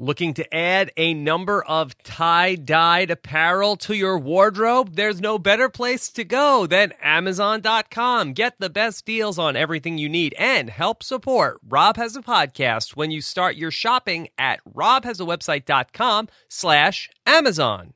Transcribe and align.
Looking 0.00 0.34
to 0.34 0.54
add 0.54 0.90
a 0.96 1.14
number 1.14 1.62
of 1.64 1.96
tie 2.02 2.56
dyed 2.56 3.12
apparel 3.12 3.76
to 3.76 3.94
your 3.94 4.18
wardrobe? 4.18 4.96
There's 4.96 5.20
no 5.20 5.38
better 5.38 5.68
place 5.68 6.08
to 6.10 6.24
go 6.24 6.66
than 6.66 6.92
Amazon.com. 7.00 8.32
Get 8.32 8.54
the 8.58 8.70
best 8.70 9.06
deals 9.06 9.38
on 9.38 9.54
everything 9.54 9.96
you 9.96 10.08
need 10.08 10.34
and 10.34 10.68
help 10.68 11.04
support 11.04 11.60
Rob 11.66 11.96
Has 11.96 12.16
a 12.16 12.22
Podcast 12.22 12.96
when 12.96 13.12
you 13.12 13.20
start 13.20 13.54
your 13.54 13.70
shopping 13.70 14.28
at 14.36 14.58
robhasawebsite.com 14.64 16.28
slash 16.48 17.08
Amazon. 17.24 17.94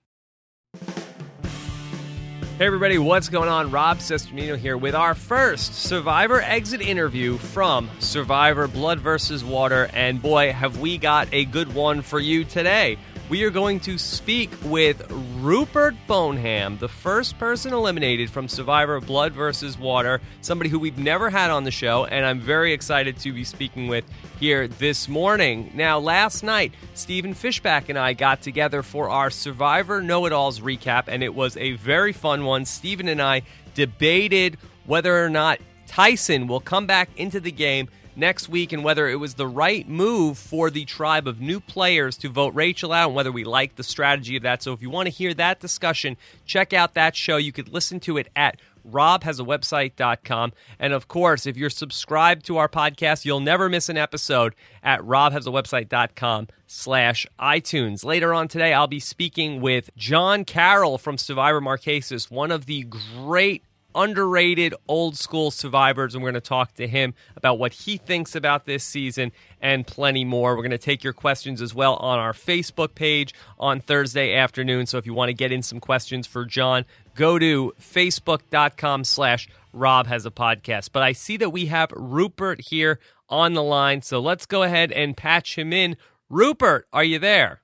Hey 2.59 2.67
everybody, 2.67 2.99
what's 2.99 3.29
going 3.29 3.49
on? 3.49 3.71
Rob 3.71 3.99
Cesternino 3.99 4.59
here 4.59 4.77
with 4.77 4.97
our 4.97 5.15
first 5.15 5.75
Survivor 5.75 6.41
exit 6.41 6.81
interview 6.81 7.39
from 7.39 7.89
Survivor 8.01 8.67
Blood 8.67 8.99
versus 8.99 9.45
Water, 9.45 9.89
and 9.93 10.21
boy, 10.21 10.53
have 10.53 10.81
we 10.81 10.99
got 10.99 11.29
a 11.31 11.45
good 11.45 11.73
one 11.73 12.03
for 12.03 12.19
you 12.19 12.43
today. 12.43 12.99
We 13.29 13.45
are 13.45 13.51
going 13.51 13.81
to 13.81 13.99
speak 13.99 14.51
with 14.65 15.05
Rupert 15.41 15.95
Boneham, 16.07 16.79
the 16.79 16.89
first 16.89 17.39
person 17.39 17.75
eliminated 17.75 18.31
from 18.31 18.49
Survivor 18.49 19.03
Blood 19.03 19.35
versus 19.35 19.79
Water, 19.79 20.23
somebody 20.41 20.71
who 20.71 20.79
we've 20.79 20.97
never 20.97 21.29
had 21.29 21.51
on 21.51 21.65
the 21.65 21.71
show, 21.71 22.07
and 22.07 22.25
I'm 22.25 22.41
very 22.41 22.73
excited 22.73 23.19
to 23.19 23.33
be 23.35 23.45
speaking 23.45 23.87
with 23.87 24.07
here 24.41 24.67
this 24.67 25.11
morning. 25.11 25.71
Now, 25.75 25.99
last 25.99 26.43
night, 26.43 26.73
Stephen 26.95 27.35
Fishbach 27.35 27.91
and 27.91 27.99
I 27.99 28.15
got 28.15 28.41
together 28.41 28.83
for 28.83 29.11
our 29.11 29.29
Survivor 29.29 30.01
Know 30.01 30.25
It 30.25 30.33
Alls 30.33 30.61
recap, 30.61 31.05
and 31.09 31.23
it 31.23 31.35
was 31.35 31.55
a 31.59 31.73
very 31.73 32.15
fun 32.15 32.47
one. 32.47 32.65
Stephen 32.65 33.09
and 33.09 33.21
I 33.21 33.43
debated 33.75 34.57
whether 34.87 35.23
or 35.23 35.29
not 35.29 35.61
Tyson 35.87 36.47
will 36.47 36.61
come 36.61 36.87
back 36.87 37.11
into 37.19 37.41
the 37.41 37.53
game 37.53 37.91
next 38.19 38.49
week 38.49 38.73
and 38.73 38.85
whether 38.85 39.09
it 39.09 39.17
was 39.17 39.35
the 39.35 39.47
right 39.47 39.89
move 39.89 40.37
for 40.37 40.71
the 40.71 40.85
tribe 40.85 41.27
of 41.27 41.41
new 41.41 41.61
players 41.61 42.17
to 42.19 42.29
vote 42.29 42.55
Rachel 42.55 42.93
out 42.93 43.09
and 43.09 43.15
whether 43.15 43.33
we 43.33 43.45
like 43.45 43.77
the 43.77 43.83
strategy 43.83 44.37
of 44.37 44.43
that. 44.43 44.63
So 44.63 44.73
if 44.73 44.83
you 44.83 44.91
want 44.91 45.07
to 45.07 45.11
hear 45.11 45.33
that 45.35 45.61
discussion, 45.61 46.17
check 46.45 46.73
out 46.73 46.95
that 46.95 47.17
show. 47.17 47.37
You 47.37 47.53
could 47.53 47.69
listen 47.69 48.01
to 48.01 48.19
it 48.19 48.29
at 48.35 48.61
robhasawebsite.com. 48.91 50.53
And 50.79 50.93
of 50.93 51.09
course, 51.09 51.47
if 51.47 51.57
you're 51.57 51.71
subscribed 51.71 52.47
to 52.47 52.57
our 52.57 52.69
podcast, 52.69 53.25
you'll 53.25 53.41
never 53.41 53.69
miss 53.69 53.89
an 53.89 53.97
episode 53.97 54.55
at 54.83 55.01
robhasawebsite.com 55.01 56.49
slash 56.67 57.27
iTunes. 57.39 58.05
Later 58.05 58.35
on 58.35 58.49
today, 58.49 58.73
I'll 58.73 58.87
be 58.87 59.01
speaking 59.01 59.61
with 59.61 59.91
John 59.97 60.45
Carroll 60.45 60.99
from 60.99 61.19
Survivor 61.19 61.61
Marquesas, 61.61 62.31
one 62.31 62.51
of 62.51 62.67
the 62.67 62.83
great 62.83 63.63
underrated 63.95 64.75
old 64.87 65.17
school 65.17 65.51
survivors 65.51 66.15
and 66.15 66.23
we're 66.23 66.31
going 66.31 66.41
to 66.41 66.49
talk 66.49 66.75
to 66.75 66.87
him 66.87 67.15
about 67.37 67.59
what 67.59 67.73
he 67.73 67.97
thinks 67.97 68.35
about 68.35 68.67
this 68.67 68.85
season 68.85 69.33
and 69.61 69.87
plenty 69.87 70.25
more. 70.25 70.55
We're 70.55 70.63
going 70.63 70.71
to 70.71 70.79
take 70.79 71.03
your 71.03 71.13
questions 71.13 71.63
as 71.63 71.75
well 71.75 71.97
on 71.97 72.19
our 72.19 72.33
facebook 72.33 72.95
page 72.95 73.35
on 73.59 73.81
thursday 73.81 74.35
afternoon. 74.35 74.87
So 74.87 74.99
if 74.99 75.07
you 75.07 75.15
want 75.15 75.31
to 75.31 75.35
get 75.35 75.53
in 75.53 75.63
some 75.63 75.81
questions 75.81 76.27
for 76.27 76.45
john 76.45 76.85
go 77.15 77.39
to 77.39 77.73
facebook.com 77.81 79.05
slash 79.05 79.49
rob 79.73 80.07
has 80.07 80.27
a 80.27 80.31
podcast. 80.31 80.91
But 80.93 81.03
i 81.03 81.13
see 81.13 81.37
that 81.39 81.51
we 81.51 81.67
have 81.67 81.91
rupert 81.93 82.61
here 82.69 83.01
on 83.29 83.55
the 83.55 83.63
line 83.63 84.03
so 84.03 84.21
let's 84.21 84.47
go 84.47 84.63
ahead 84.63 84.93
and 84.93 85.17
patch 85.17 85.57
him 85.57 85.73
in. 85.73 85.97
Rupert 86.31 86.87
are 86.93 87.05
you 87.05 87.19
there 87.19 87.63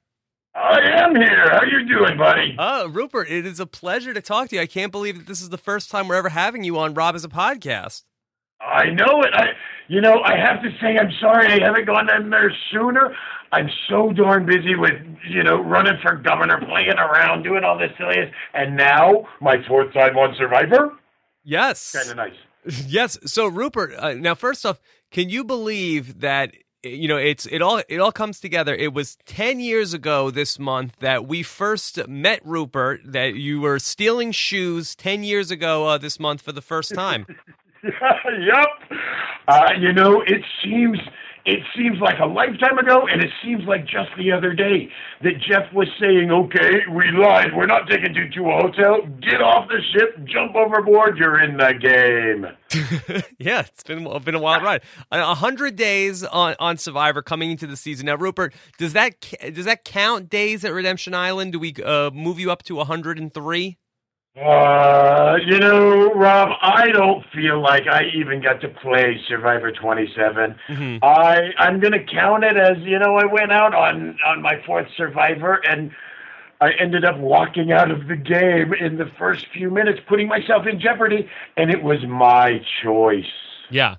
I 0.55 0.79
am 0.81 1.17
here. 1.17 1.51
How 1.51 1.65
you 1.65 1.87
doing, 1.87 2.17
buddy? 2.17 2.55
Oh, 2.59 2.89
Rupert, 2.89 3.29
it 3.29 3.45
is 3.45 3.59
a 3.59 3.67
pleasure 3.67 4.15
to 4.15 4.21
talk 4.21 4.49
to 4.49 4.57
you. 4.57 4.63
I 4.63 4.67
can't 4.67 4.93
believe 4.93 5.19
that 5.19 5.27
this 5.27 5.41
is 5.41 5.49
the 5.49 5.59
first 5.59 5.91
time 5.91 6.07
we're 6.07 6.15
ever 6.15 6.29
having 6.29 6.63
you 6.63 6.79
on 6.79 6.95
Rob 6.95 7.15
as 7.15 7.25
a 7.25 7.29
podcast. 7.29 8.03
I 8.61 8.91
know 8.91 9.23
it. 9.23 9.35
I, 9.35 9.49
you 9.89 10.01
know, 10.01 10.21
I 10.23 10.37
have 10.37 10.63
to 10.63 10.71
say 10.81 10.97
I'm 10.97 11.11
sorry 11.21 11.49
I 11.49 11.65
haven't 11.65 11.87
gone 11.87 12.09
in 12.09 12.31
there 12.31 12.53
sooner. 12.71 13.15
I'm 13.53 13.69
so 13.89 14.13
darn 14.13 14.47
busy 14.47 14.75
with, 14.75 14.95
you 15.29 15.43
know, 15.43 15.61
running 15.61 15.99
for 16.03 16.17
governor, 16.17 16.61
playing 16.67 16.99
around, 16.99 17.43
doing 17.43 17.63
all 17.65 17.79
this 17.79 17.91
silliness, 17.99 18.33
and 18.55 18.77
now 18.77 19.27
my 19.41 19.57
fourth 19.67 19.93
time 19.93 20.17
on 20.17 20.35
Survivor. 20.37 20.93
Yes, 21.43 21.93
kind 21.93 22.11
of 22.11 22.17
nice. 22.17 22.33
Yes. 22.87 23.19
So, 23.27 23.47
Rupert, 23.47 23.95
uh, 23.99 24.15
now 24.15 24.35
first 24.35 24.65
off, 24.65 24.81
can 25.11 25.29
you 25.29 25.45
believe 25.45 26.21
that 26.21 26.55
you 26.85 27.09
know 27.09 27.17
it's 27.17 27.47
it 27.47 27.63
all 27.63 27.83
it 27.89 27.99
all 27.99 28.13
comes 28.13 28.41
together. 28.41 28.75
It 28.75 28.93
was 28.93 29.17
10 29.27 29.61
years 29.61 29.95
ago 29.95 30.31
this 30.31 30.59
month 30.59 30.97
that 31.01 31.27
we 31.27 31.43
first 31.43 32.07
met 32.09 32.41
rupert 32.45 33.01
that 33.05 33.35
you 33.35 33.61
were 33.61 33.79
stealing 33.79 34.33
shoes 34.33 34.95
10 34.95 35.25
years 35.25 35.51
ago 35.51 35.87
uh, 35.87 35.99
this 35.99 36.21
month 36.21 36.43
for 36.43 36.53
the 36.53 36.63
first 36.63 36.95
time. 36.95 37.27
Yep 37.85 38.99
uh, 39.49 39.71
you 39.79 39.93
know 39.93 40.23
it 40.23 40.43
seems 40.63 40.99
it 41.47 41.61
seems 41.77 41.99
like 42.01 42.19
a 42.21 42.27
lifetime 42.27 42.79
ago, 42.79 43.07
and 43.07 43.23
it 43.23 43.31
seems 43.43 43.65
like 43.65 43.85
just 43.85 44.09
the 44.17 44.33
other 44.33 44.55
day 44.55 44.89
that 45.23 45.39
Jeff 45.47 45.71
was 45.75 45.89
saying, 46.01 46.31
"Okay, 46.31 46.87
we 46.91 47.11
lied. 47.13 47.55
We're 47.55 47.67
not 47.67 47.89
taking 47.89 48.15
you 48.15 48.31
to 48.31 48.51
a 48.51 48.63
hotel. 48.63 49.03
Get 49.21 49.43
off 49.43 49.69
the 49.69 49.81
ship, 49.93 50.25
jump 50.25 50.55
overboard. 50.57 51.19
You're 51.19 51.43
in 51.43 51.59
the 51.59 51.75
game." 51.75 52.47
yeah, 53.39 53.61
it's 53.61 53.83
been 53.83 54.09
been 54.25 54.35
a 54.35 54.41
wild 54.41 54.63
ride. 54.63 54.83
A 55.13 55.35
hundred 55.35 55.77
days 55.77 56.25
on 56.25 56.57
on 56.59 56.79
Survivor 56.79 57.21
coming 57.21 57.51
into 57.51 57.67
the 57.67 57.77
season. 57.77 58.07
Now, 58.07 58.17
Rupert, 58.17 58.55
does 58.79 58.95
that 58.95 59.21
does 59.53 59.67
that 59.67 59.85
count 59.85 60.31
days 60.31 60.65
at 60.65 60.73
Redemption 60.73 61.15
Island? 61.15 61.53
Do 61.53 61.59
we 61.59 61.75
uh, 61.85 62.11
move 62.11 62.41
you 62.41 62.51
up 62.51 62.63
to 62.65 62.79
hundred 62.81 63.19
and 63.19 63.33
three? 63.33 63.77
Uh, 64.37 65.37
you 65.47 65.61
know, 65.61 66.13
Rob, 66.13 66.59
I 66.61 66.89
don't 66.89 67.25
feel 67.33 67.63
like 67.63 67.87
I 67.87 68.07
even 68.17 68.43
got 68.43 68.61
to 68.63 68.69
play 68.69 69.21
Survivor 69.29 69.71
27. 69.71 70.57
Mm-hmm. 70.69 71.05
I 71.05 71.53
I'm 71.57 71.79
gonna 71.79 72.03
count 72.03 72.43
it 72.43 72.57
as 72.57 72.79
you 72.79 72.99
know 72.99 73.17
I 73.17 73.27
went 73.27 73.53
out 73.53 73.75
on 73.77 74.19
on 74.27 74.43
my 74.43 74.61
fourth 74.67 74.89
Survivor 74.97 75.61
and 75.69 75.93
I 76.61 76.73
ended 76.81 77.05
up 77.05 77.17
walking 77.19 77.71
out 77.71 77.93
of 77.93 78.09
the 78.09 78.17
game 78.17 78.73
in 78.75 78.97
the 78.97 79.07
first 79.19 79.47
few 79.53 79.71
minutes, 79.71 80.01
putting 80.09 80.27
myself 80.27 80.67
in 80.67 80.81
jeopardy, 80.81 81.29
and 81.57 81.71
it 81.71 81.83
was 81.83 82.05
my 82.05 82.61
choice. 82.83 83.25
Yeah. 83.71 83.97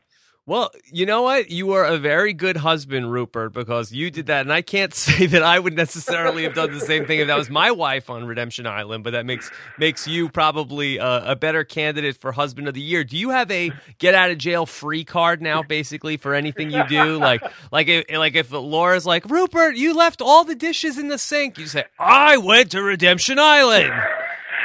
Well, 0.47 0.69
you 0.91 1.07
know 1.07 1.23
what? 1.23 1.49
You 1.49 1.71
are 1.71 1.83
a 1.83 1.97
very 1.97 2.31
good 2.31 2.57
husband, 2.57 3.11
Rupert, 3.11 3.51
because 3.51 3.91
you 3.91 4.11
did 4.11 4.27
that. 4.27 4.41
And 4.41 4.53
I 4.53 4.61
can't 4.61 4.93
say 4.93 5.25
that 5.25 5.41
I 5.41 5.57
would 5.57 5.75
necessarily 5.75 6.43
have 6.43 6.53
done 6.53 6.71
the 6.71 6.79
same 6.79 7.05
thing 7.05 7.19
if 7.19 7.27
that 7.27 7.37
was 7.37 7.49
my 7.49 7.71
wife 7.71 8.11
on 8.11 8.27
Redemption 8.27 8.67
Island, 8.67 9.03
but 9.03 9.11
that 9.11 9.25
makes 9.25 9.49
makes 9.79 10.07
you 10.07 10.29
probably 10.29 10.97
a, 10.97 11.31
a 11.31 11.35
better 11.35 11.63
candidate 11.63 12.17
for 12.17 12.31
husband 12.31 12.67
of 12.67 12.75
the 12.75 12.81
year. 12.81 13.03
Do 13.03 13.17
you 13.17 13.31
have 13.31 13.49
a 13.49 13.71
get 13.97 14.13
out 14.13 14.29
of 14.29 14.37
jail 14.37 14.67
free 14.67 15.03
card 15.03 15.41
now, 15.41 15.63
basically, 15.63 16.15
for 16.15 16.35
anything 16.35 16.69
you 16.69 16.87
do? 16.87 17.17
Like, 17.17 17.41
like, 17.71 17.87
if, 17.87 18.05
like 18.11 18.35
if 18.35 18.51
Laura's 18.51 19.05
like, 19.05 19.25
Rupert, 19.25 19.75
you 19.77 19.95
left 19.95 20.21
all 20.21 20.43
the 20.43 20.55
dishes 20.55 20.99
in 20.99 21.07
the 21.07 21.17
sink, 21.17 21.57
you 21.57 21.65
say, 21.65 21.85
I 21.97 22.37
went 22.37 22.69
to 22.71 22.83
Redemption 22.83 23.39
Island. 23.39 23.91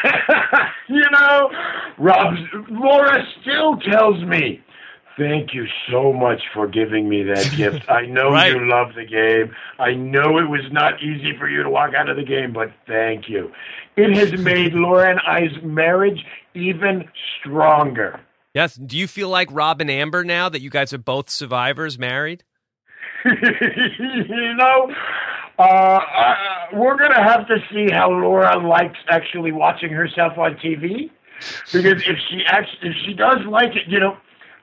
you 0.89 1.05
know, 1.11 1.51
Rob, 1.99 2.35
Laura 2.69 3.25
still 3.41 3.79
tells 3.79 4.23
me 4.25 4.63
Thank 5.21 5.53
you 5.53 5.67
so 5.91 6.15
much 6.15 6.41
for 6.55 6.67
giving 6.67 7.07
me 7.07 7.23
that 7.25 7.53
gift. 7.57 7.91
I 7.91 8.07
know 8.07 8.31
right. 8.31 8.55
you 8.55 8.67
love 8.67 8.95
the 8.95 9.05
game. 9.05 9.55
I 9.79 9.93
know 9.93 10.39
it 10.39 10.49
was 10.49 10.65
not 10.73 11.03
easy 11.03 11.37
for 11.39 11.47
you 11.47 11.63
to 11.63 11.69
walk 11.69 11.93
out 11.95 12.09
of 12.09 12.17
the 12.17 12.25
game, 12.25 12.55
but 12.55 12.73
thank 12.87 13.29
you. 13.29 13.53
It 13.97 14.17
has 14.17 14.33
made 14.41 14.73
Laura 14.73 15.11
and 15.11 15.21
I's 15.21 15.63
marriage 15.63 16.25
even 16.55 17.05
stronger. 17.39 18.19
Yes. 18.55 18.77
Do 18.77 18.97
you 18.97 19.07
feel 19.07 19.29
like 19.29 19.49
Rob 19.53 19.83
and 19.83 19.91
Amber 19.91 20.25
now 20.25 20.49
that 20.49 20.63
you 20.63 20.71
guys 20.71 20.95
are 20.95 20.99
both 20.99 21.29
survivors 21.29 21.99
married? 21.99 22.43
you 23.27 24.55
know, 24.57 24.91
uh, 25.59 25.63
uh, 25.63 26.35
we're 26.73 26.97
going 26.97 27.13
to 27.13 27.23
have 27.23 27.47
to 27.49 27.59
see 27.71 27.93
how 27.93 28.11
Laura 28.11 28.59
likes 28.67 28.99
actually 29.11 29.53
watching 29.53 29.91
herself 29.91 30.39
on 30.39 30.55
TV. 30.55 31.11
Because 31.73 32.03
if 32.07 32.17
she 32.31 32.43
actually, 32.47 32.89
if 32.89 32.97
she 33.05 33.13
does 33.13 33.39
like 33.47 33.77
it, 33.77 33.87
you 33.87 34.01
know, 34.01 34.17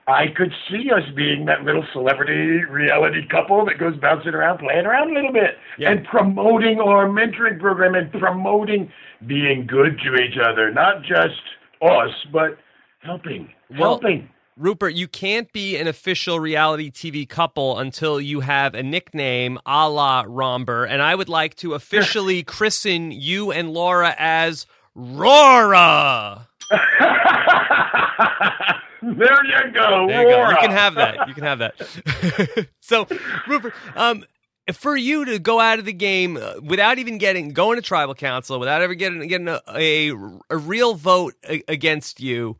I 0.08 0.28
could 0.34 0.52
see 0.70 0.90
us 0.90 1.02
being 1.14 1.44
that 1.44 1.64
little 1.64 1.84
celebrity 1.92 2.64
reality 2.64 3.28
couple 3.28 3.66
that 3.66 3.78
goes 3.78 3.94
bouncing 3.98 4.32
around, 4.32 4.58
playing 4.58 4.86
around 4.86 5.10
a 5.10 5.12
little 5.12 5.34
bit, 5.34 5.58
yeah. 5.78 5.90
and 5.90 6.02
promoting 6.06 6.80
our 6.80 7.06
mentoring 7.06 7.60
program 7.60 7.94
and 7.94 8.10
promoting 8.10 8.90
being 9.26 9.66
good 9.66 10.00
to 10.04 10.14
each 10.14 10.38
other, 10.42 10.72
not 10.72 11.02
just 11.02 11.42
us, 11.82 12.10
but 12.32 12.56
helping, 13.00 13.52
well, 13.70 14.00
helping. 14.00 14.30
Rupert, 14.56 14.94
you 14.94 15.08
can't 15.08 15.52
be 15.52 15.76
an 15.76 15.86
official 15.86 16.40
reality 16.40 16.90
TV 16.90 17.28
couple 17.28 17.78
until 17.78 18.18
you 18.18 18.40
have 18.40 18.74
a 18.74 18.82
nickname 18.82 19.58
a 19.66 19.90
la 19.90 20.24
Romber, 20.26 20.86
and 20.86 21.02
I 21.02 21.14
would 21.14 21.28
like 21.28 21.54
to 21.56 21.74
officially 21.74 22.42
christen 22.42 23.12
you 23.12 23.52
and 23.52 23.74
Laura 23.74 24.16
as 24.18 24.64
Rora. 24.94 26.48
There 29.02 29.44
you 29.44 29.72
go. 29.72 30.06
There 30.08 30.22
you 30.22 30.28
go. 30.28 30.50
You 30.50 30.56
can 30.56 30.70
have 30.70 30.94
that. 30.96 31.28
You 31.28 31.34
can 31.34 31.44
have 31.44 31.58
that. 31.60 32.68
so, 32.80 33.06
Rupert, 33.46 33.74
um, 33.94 34.24
for 34.72 34.96
you 34.96 35.24
to 35.24 35.38
go 35.38 35.60
out 35.60 35.78
of 35.78 35.84
the 35.84 35.92
game 35.92 36.36
uh, 36.36 36.54
without 36.62 36.98
even 36.98 37.18
getting 37.18 37.50
going 37.52 37.76
to 37.76 37.82
tribal 37.82 38.14
council, 38.14 38.58
without 38.58 38.82
ever 38.82 38.94
getting 38.94 39.26
getting 39.28 39.48
a, 39.48 39.60
a, 39.74 40.10
a 40.50 40.56
real 40.56 40.94
vote 40.94 41.34
a, 41.48 41.62
against 41.68 42.20
you, 42.20 42.56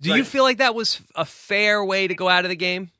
do 0.00 0.10
right. 0.10 0.16
you 0.16 0.24
feel 0.24 0.42
like 0.42 0.58
that 0.58 0.74
was 0.74 1.00
a 1.14 1.24
fair 1.24 1.84
way 1.84 2.08
to 2.08 2.14
go 2.14 2.28
out 2.28 2.44
of 2.44 2.48
the 2.48 2.56
game? 2.56 2.90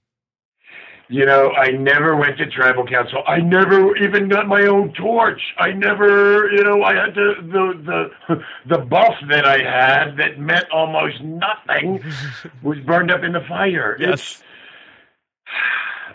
You 1.13 1.27
know, 1.27 1.51
I 1.51 1.73
never 1.73 2.17
went 2.17 2.39
to 2.39 2.47
tribal 2.47 2.87
council. 2.87 3.23
I 3.27 3.37
never 3.37 3.95
even 3.99 4.31
got 4.31 4.49
my 4.49 4.63
own 4.63 4.95
torch. 4.95 5.43
I 5.59 5.71
never, 5.73 6.51
you 6.51 6.65
know, 6.65 6.83
I 6.83 6.95
had 6.95 7.15
to 7.15 7.35
the 7.43 8.09
the 8.27 8.43
the 8.67 8.79
buff 8.79 9.17
that 9.29 9.45
I 9.45 9.59
had 9.59 10.17
that 10.17 10.39
meant 10.39 10.65
almost 10.73 11.21
nothing 11.21 12.03
was 12.63 12.79
burned 12.87 13.11
up 13.11 13.25
in 13.25 13.33
the 13.33 13.43
fire. 13.47 13.95
Yes. 14.01 14.43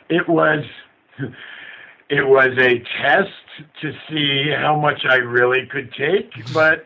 It, 0.09 0.15
it 0.21 0.27
was 0.27 0.65
it 2.09 2.27
was 2.27 2.57
a 2.57 2.79
test 2.99 3.29
to 3.83 3.93
see 4.09 4.49
how 4.49 4.79
much 4.79 5.05
I 5.07 5.17
really 5.17 5.67
could 5.67 5.93
take, 5.93 6.31
but 6.55 6.85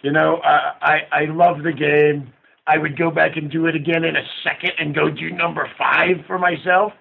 you 0.00 0.12
know, 0.12 0.36
I 0.36 0.72
I, 0.80 0.98
I 1.12 1.24
love 1.26 1.62
the 1.62 1.74
game. 1.74 2.32
I 2.66 2.78
would 2.78 2.96
go 2.96 3.10
back 3.10 3.36
and 3.36 3.50
do 3.50 3.66
it 3.66 3.76
again 3.76 4.04
in 4.04 4.16
a 4.16 4.24
second 4.42 4.72
and 4.78 4.94
go 4.94 5.10
do 5.10 5.30
number 5.30 5.70
five 5.76 6.24
for 6.26 6.38
myself. 6.38 6.94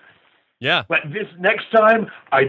Yeah. 0.59 0.83
But 0.89 0.99
this 1.05 1.27
next 1.39 1.71
time, 1.71 2.07
I, 2.33 2.41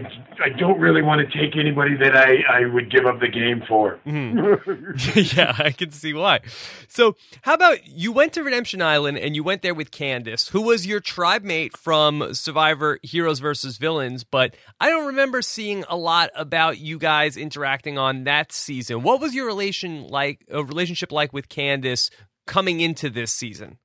I 0.43 0.49
don't 0.59 0.79
really 0.79 1.01
want 1.01 1.21
to 1.21 1.39
take 1.39 1.55
anybody 1.55 1.95
that 1.95 2.15
I, 2.15 2.39
I 2.49 2.65
would 2.65 2.91
give 2.91 3.05
up 3.05 3.21
the 3.21 3.29
game 3.29 3.63
for. 3.67 3.99
Mm-hmm. 4.05 5.37
yeah, 5.37 5.55
I 5.57 5.71
can 5.71 5.91
see 5.91 6.13
why. 6.13 6.41
So, 6.89 7.15
how 7.43 7.53
about 7.53 7.87
you 7.87 8.11
went 8.11 8.33
to 8.33 8.43
Redemption 8.43 8.81
Island 8.81 9.17
and 9.17 9.33
you 9.33 9.43
went 9.43 9.61
there 9.61 9.73
with 9.73 9.91
Candice, 9.91 10.49
who 10.49 10.61
was 10.61 10.85
your 10.85 10.99
tribe 10.99 11.43
mate 11.43 11.77
from 11.77 12.33
Survivor 12.33 12.99
Heroes 13.01 13.39
versus 13.39 13.77
Villains, 13.77 14.25
but 14.25 14.55
I 14.81 14.89
don't 14.89 15.07
remember 15.07 15.41
seeing 15.41 15.85
a 15.87 15.95
lot 15.95 16.31
about 16.35 16.79
you 16.79 16.99
guys 16.99 17.37
interacting 17.37 17.97
on 17.97 18.25
that 18.25 18.51
season. 18.51 19.03
What 19.03 19.21
was 19.21 19.33
your 19.33 19.45
relation 19.45 20.07
like 20.07 20.45
a 20.49 20.65
relationship 20.65 21.13
like 21.13 21.31
with 21.31 21.47
Candice 21.47 22.09
coming 22.45 22.81
into 22.81 23.09
this 23.09 23.31
season? 23.31 23.77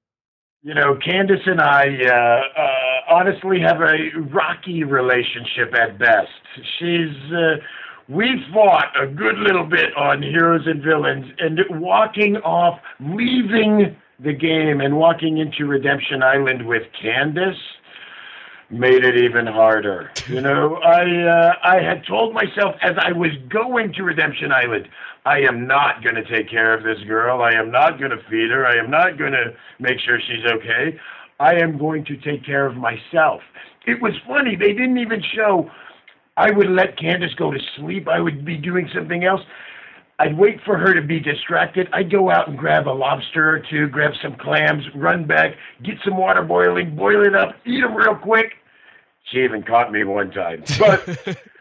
You 0.63 0.75
know, 0.75 0.97
Candice 0.97 1.49
and 1.49 1.61
I 1.61 1.87
uh, 2.05 2.61
uh, 2.61 2.86
honestly 3.17 3.61
have 3.61 3.81
a 3.81 4.19
rocky 4.33 4.85
relationship 4.85 5.75
at 5.75 5.99
best. 5.99 6.29
She's 6.79 7.33
uh, 7.33 7.57
we 8.09 8.45
fought 8.53 8.87
a 9.01 9.07
good 9.07 9.39
little 9.39 9.65
bit 9.65 9.97
on 9.97 10.23
Heroes 10.23 10.67
and 10.67 10.83
Villains, 10.83 11.27
and 11.39 11.61
walking 11.71 12.37
off, 12.39 12.79
leaving 13.01 13.97
the 14.21 14.33
game, 14.33 14.81
and 14.81 14.97
walking 14.97 15.39
into 15.39 15.67
Redemption 15.67 16.23
Island 16.23 16.67
with 16.67 16.83
Candice 17.03 17.57
made 18.71 19.05
it 19.05 19.17
even 19.17 19.47
harder. 19.47 20.11
You 20.29 20.41
know, 20.41 20.77
I 20.85 21.03
uh, 21.23 21.53
I 21.65 21.83
had 21.83 22.05
told 22.07 22.35
myself 22.35 22.77
as 22.83 22.97
I 22.99 23.13
was 23.13 23.31
going 23.49 23.93
to 23.95 24.03
Redemption 24.03 24.53
Island, 24.53 24.89
I 25.25 25.41
am 25.41 25.67
not 25.67 26.03
going 26.05 26.15
to 26.17 26.25
take 26.25 26.49
care 26.49 26.75
of 26.75 26.85
this 26.85 27.03
girl. 27.07 27.43
I 27.43 27.53
am 27.53 27.71
not 27.71 27.99
going 27.99 28.11
to 28.13 28.23
feed 28.31 28.51
her. 28.51 28.67
I 28.67 28.77
am 28.77 28.91
not 28.91 29.19
going 29.19 29.33
to 29.33 29.55
make 29.81 29.99
sure 30.01 30.21
she's 30.21 30.45
okay. 30.45 30.99
I 31.39 31.55
am 31.55 31.79
going 31.79 32.05
to 32.07 32.17
take 32.17 32.45
care 32.45 32.67
of 32.67 32.77
myself. 32.77 33.43
It 33.87 34.01
was 34.01 34.13
funny. 34.27 34.57
They 34.57 34.73
didn't 34.73 34.99
even 34.99 35.23
show. 35.35 35.71
I 36.37 36.51
would 36.51 36.71
let 36.71 36.99
Candice 36.99 37.37
go 37.37 37.51
to 37.51 37.59
sleep. 37.77 38.09
I 38.09 38.21
would 38.21 38.45
be 38.45 38.57
doing 38.57 38.89
something 38.95 39.25
else. 39.25 39.41
I'd 40.19 40.37
wait 40.39 40.61
for 40.65 40.79
her 40.79 40.95
to 40.95 41.03
be 41.03 41.21
distracted. 41.21 41.89
I'd 41.93 42.11
go 42.11 42.31
out 42.31 42.49
and 42.49 42.57
grab 42.57 42.89
a 42.89 42.91
lobster 42.91 43.51
or 43.51 43.61
two, 43.71 43.89
grab 43.89 44.13
some 44.23 44.37
clams, 44.37 44.83
run 44.95 45.27
back, 45.27 45.53
get 45.83 45.97
some 46.05 46.17
water 46.17 46.43
boiling, 46.43 46.97
boil 46.97 47.27
it 47.27 47.35
up, 47.35 47.55
eat 47.67 47.83
them 47.83 47.95
real 47.95 48.15
quick. 48.15 48.53
She 49.31 49.39
even 49.39 49.63
caught 49.63 49.93
me 49.93 50.05
one 50.05 50.31
time. 50.31 50.65
But 50.79 51.37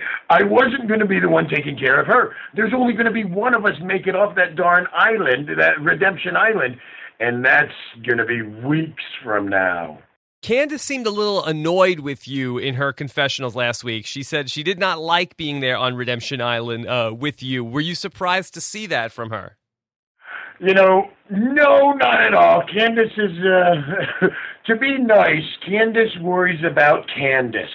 I 0.30 0.42
wasn't 0.42 0.88
going 0.88 1.00
to 1.00 1.06
be 1.06 1.20
the 1.20 1.28
one 1.28 1.48
taking 1.48 1.76
care 1.78 2.00
of 2.00 2.06
her. 2.06 2.34
There's 2.54 2.72
only 2.74 2.92
going 2.92 3.06
to 3.06 3.12
be 3.12 3.24
one 3.24 3.54
of 3.54 3.64
us 3.64 3.74
make 3.82 4.06
it 4.06 4.16
off 4.16 4.34
that 4.36 4.56
darn 4.56 4.86
island, 4.92 5.48
that 5.58 5.80
Redemption 5.80 6.36
Island, 6.36 6.76
and 7.22 7.44
that's 7.44 7.72
going 8.04 8.18
to 8.18 8.24
be 8.24 8.42
weeks 8.42 9.04
from 9.22 9.48
now. 9.48 9.98
Candice 10.42 10.80
seemed 10.80 11.06
a 11.06 11.10
little 11.10 11.44
annoyed 11.44 12.00
with 12.00 12.26
you 12.26 12.58
in 12.58 12.74
her 12.74 12.92
confessionals 12.92 13.54
last 13.54 13.84
week. 13.84 14.06
She 14.06 14.24
said 14.24 14.50
she 14.50 14.64
did 14.64 14.80
not 14.80 14.98
like 14.98 15.36
being 15.36 15.60
there 15.60 15.76
on 15.76 15.94
Redemption 15.94 16.40
Island 16.40 16.88
uh, 16.88 17.14
with 17.16 17.44
you. 17.44 17.64
Were 17.64 17.80
you 17.80 17.94
surprised 17.94 18.54
to 18.54 18.60
see 18.60 18.86
that 18.86 19.12
from 19.12 19.30
her? 19.30 19.56
You 20.58 20.74
know, 20.74 21.10
no, 21.30 21.92
not 21.92 22.22
at 22.22 22.34
all. 22.34 22.62
Candice 22.62 23.16
is, 23.16 23.38
uh, 23.46 24.26
to 24.66 24.76
be 24.76 24.98
nice, 24.98 25.44
Candice 25.68 26.20
worries 26.20 26.64
about 26.68 27.06
Candice. 27.16 27.66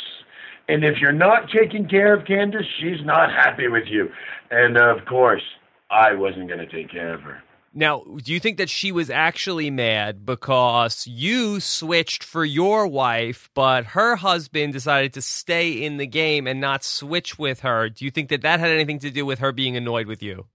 And 0.68 0.84
if 0.84 0.98
you're 1.00 1.14
not 1.14 1.50
taking 1.50 1.88
care 1.88 2.14
of 2.14 2.26
Candice, 2.26 2.68
she's 2.82 3.06
not 3.06 3.30
happy 3.30 3.70
with 3.70 3.86
you. 3.88 4.10
And 4.52 4.78
of 4.78 5.06
course, 5.06 5.44
I 5.90 6.14
wasn't 6.14 6.50
going 6.50 6.60
to 6.60 6.68
take 6.68 6.92
care 6.92 7.14
of 7.14 7.22
her. 7.22 7.42
Now, 7.78 8.02
do 8.24 8.34
you 8.34 8.40
think 8.40 8.58
that 8.58 8.72
she 8.72 8.92
was 8.92 9.12
actually 9.12 9.70
mad 9.70 10.26
because 10.26 11.06
you 11.06 11.60
switched 11.60 12.24
for 12.24 12.44
your 12.44 12.88
wife, 12.88 13.52
but 13.54 13.86
her 13.86 14.16
husband 14.16 14.74
decided 14.74 15.14
to 15.14 15.22
stay 15.22 15.74
in 15.74 15.98
the 15.98 16.08
game 16.08 16.48
and 16.48 16.60
not 16.60 16.84
switch 16.84 17.38
with 17.38 17.60
her? 17.60 17.88
Do 17.90 18.04
you 18.04 18.10
think 18.10 18.30
that 18.30 18.42
that 18.42 18.60
had 18.60 18.72
anything 18.72 18.98
to 19.00 19.12
do 19.12 19.28
with 19.28 19.38
her 19.38 19.52
being 19.52 19.78
annoyed 19.78 20.08
with 20.08 20.24
you? 20.24 20.48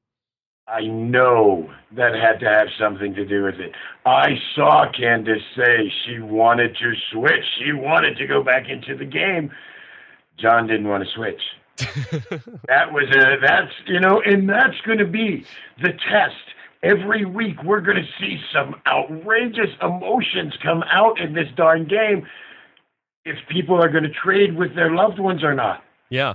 I 0.67 0.81
know 0.81 1.71
that 1.93 2.13
had 2.13 2.41
to 2.41 2.47
have 2.47 2.67
something 2.77 3.15
to 3.15 3.25
do 3.25 3.45
with 3.45 3.61
it. 3.61 3.71
I 4.05 4.31
saw 4.57 4.87
Candice 4.91 5.39
say 5.57 5.93
she 6.05 6.19
wanted 6.19 6.77
to 6.79 6.93
switch. 7.13 7.45
She 7.61 7.73
wanted 7.73 8.17
to 8.17 8.27
go 8.27 8.43
back 8.43 8.69
into 8.69 8.97
the 8.97 9.05
game. 9.05 9.53
John 10.41 10.67
didn't 10.67 10.89
want 10.89 11.05
to 11.05 11.11
switch. 11.15 11.41
that 12.67 12.93
was 12.93 13.09
a 13.15 13.37
that's 13.41 13.73
you 13.87 14.01
know, 14.01 14.21
and 14.27 14.49
that's 14.49 14.81
going 14.85 14.99
to 14.99 15.07
be 15.07 15.47
the 15.81 15.91
test. 16.11 16.35
Every 16.83 17.25
week 17.25 17.63
we're 17.63 17.81
going 17.81 17.99
to 17.99 18.09
see 18.21 18.39
some 18.53 18.75
outrageous 18.87 19.71
emotions 19.81 20.55
come 20.63 20.83
out 20.91 21.21
in 21.21 21.33
this 21.33 21.49
darn 21.57 21.87
game. 21.87 22.27
If 23.25 23.37
people 23.49 23.77
are 23.77 23.89
going 23.89 24.03
to 24.05 24.11
trade 24.11 24.57
with 24.57 24.75
their 24.75 24.91
loved 24.91 25.21
ones 25.21 25.45
or 25.45 25.55
not. 25.55 25.85
Yeah. 26.11 26.35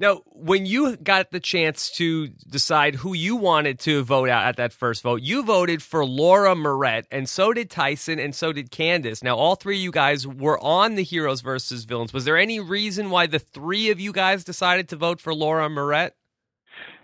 Now, 0.00 0.22
when 0.28 0.64
you 0.64 0.96
got 0.96 1.30
the 1.30 1.40
chance 1.40 1.90
to 1.96 2.28
decide 2.28 2.94
who 2.94 3.12
you 3.12 3.36
wanted 3.36 3.78
to 3.80 4.02
vote 4.02 4.30
out 4.30 4.46
at 4.46 4.56
that 4.56 4.72
first 4.72 5.02
vote, 5.02 5.20
you 5.20 5.42
voted 5.42 5.82
for 5.82 6.06
Laura 6.06 6.54
Morett, 6.56 7.06
and 7.10 7.28
so 7.28 7.52
did 7.52 7.68
Tyson, 7.68 8.18
and 8.18 8.34
so 8.34 8.50
did 8.50 8.70
Candice. 8.70 9.22
Now, 9.22 9.36
all 9.36 9.56
three 9.56 9.76
of 9.76 9.82
you 9.82 9.90
guys 9.90 10.26
were 10.26 10.58
on 10.64 10.94
the 10.94 11.02
Heroes 11.02 11.42
versus 11.42 11.84
Villains. 11.84 12.14
Was 12.14 12.24
there 12.24 12.38
any 12.38 12.60
reason 12.60 13.10
why 13.10 13.26
the 13.26 13.38
three 13.38 13.90
of 13.90 14.00
you 14.00 14.10
guys 14.10 14.42
decided 14.42 14.88
to 14.88 14.96
vote 14.96 15.20
for 15.20 15.34
Laura 15.34 15.68
Morett? 15.68 16.14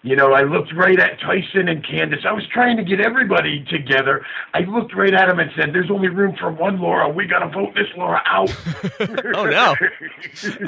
You 0.07 0.15
know, 0.15 0.35
I 0.35 0.43
looked 0.43 0.73
right 0.73 1.01
at 1.01 1.19
Tyson 1.19 1.67
and 1.67 1.85
Candice. 1.85 2.25
I 2.25 2.31
was 2.31 2.45
trying 2.53 2.77
to 2.77 2.85
get 2.85 3.01
everybody 3.01 3.65
together. 3.69 4.25
I 4.55 4.61
looked 4.61 4.95
right 4.95 5.13
at 5.13 5.27
them 5.27 5.41
and 5.41 5.51
said, 5.57 5.73
"There's 5.73 5.91
only 5.91 6.07
room 6.07 6.37
for 6.39 6.49
one 6.49 6.81
Laura. 6.81 7.09
We 7.09 7.27
got 7.27 7.41
to 7.41 7.49
vote 7.49 7.75
this 7.75 7.89
Laura 7.97 8.23
out." 8.25 8.55
oh 9.35 9.47
no! 9.47 9.75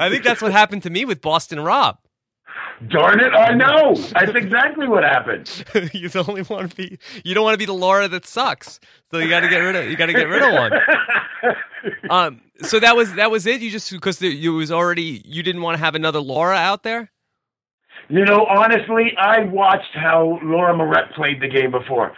I 0.00 0.10
think 0.10 0.24
that's 0.24 0.42
what 0.42 0.50
happened 0.50 0.82
to 0.82 0.90
me 0.90 1.04
with 1.04 1.20
Boston 1.20 1.60
Rob. 1.60 1.98
Darn 2.88 3.20
it, 3.20 3.32
I 3.32 3.54
know. 3.54 3.94
That's 3.94 4.34
exactly 4.34 4.88
what 4.88 5.04
happened. 5.04 5.64
you 5.92 6.10
only 6.16 6.42
want 6.42 6.70
to 6.70 6.76
be 6.76 6.98
you 7.22 7.32
don't 7.32 7.44
want 7.44 7.54
to 7.54 7.58
be 7.58 7.64
the 7.64 7.72
Laura 7.72 8.08
that 8.08 8.26
sucks. 8.26 8.80
So 9.12 9.18
you 9.18 9.28
got 9.28 9.40
to 9.40 9.48
get 9.48 9.58
rid 9.58 9.76
of 9.76 9.88
you 9.88 9.96
got 9.96 10.06
to 10.06 10.14
get 10.14 10.26
rid 10.26 10.42
of 10.42 10.52
one. 10.52 10.72
um 12.10 12.40
so 12.62 12.80
that 12.80 12.96
was 12.96 13.14
that 13.14 13.30
was 13.30 13.46
it. 13.46 13.60
You 13.60 13.70
just 13.70 13.92
because 13.92 14.20
it 14.20 14.48
was 14.48 14.72
already 14.72 15.22
you 15.24 15.44
didn't 15.44 15.62
want 15.62 15.76
to 15.76 15.84
have 15.84 15.94
another 15.94 16.18
Laura 16.18 16.56
out 16.56 16.82
there? 16.82 17.12
You 18.08 18.24
know, 18.24 18.46
honestly, 18.46 19.12
I 19.18 19.44
watched 19.44 19.94
how 19.94 20.38
Laura 20.42 20.74
Morett 20.74 21.12
played 21.14 21.42
the 21.42 21.48
game 21.48 21.70
before. 21.70 22.12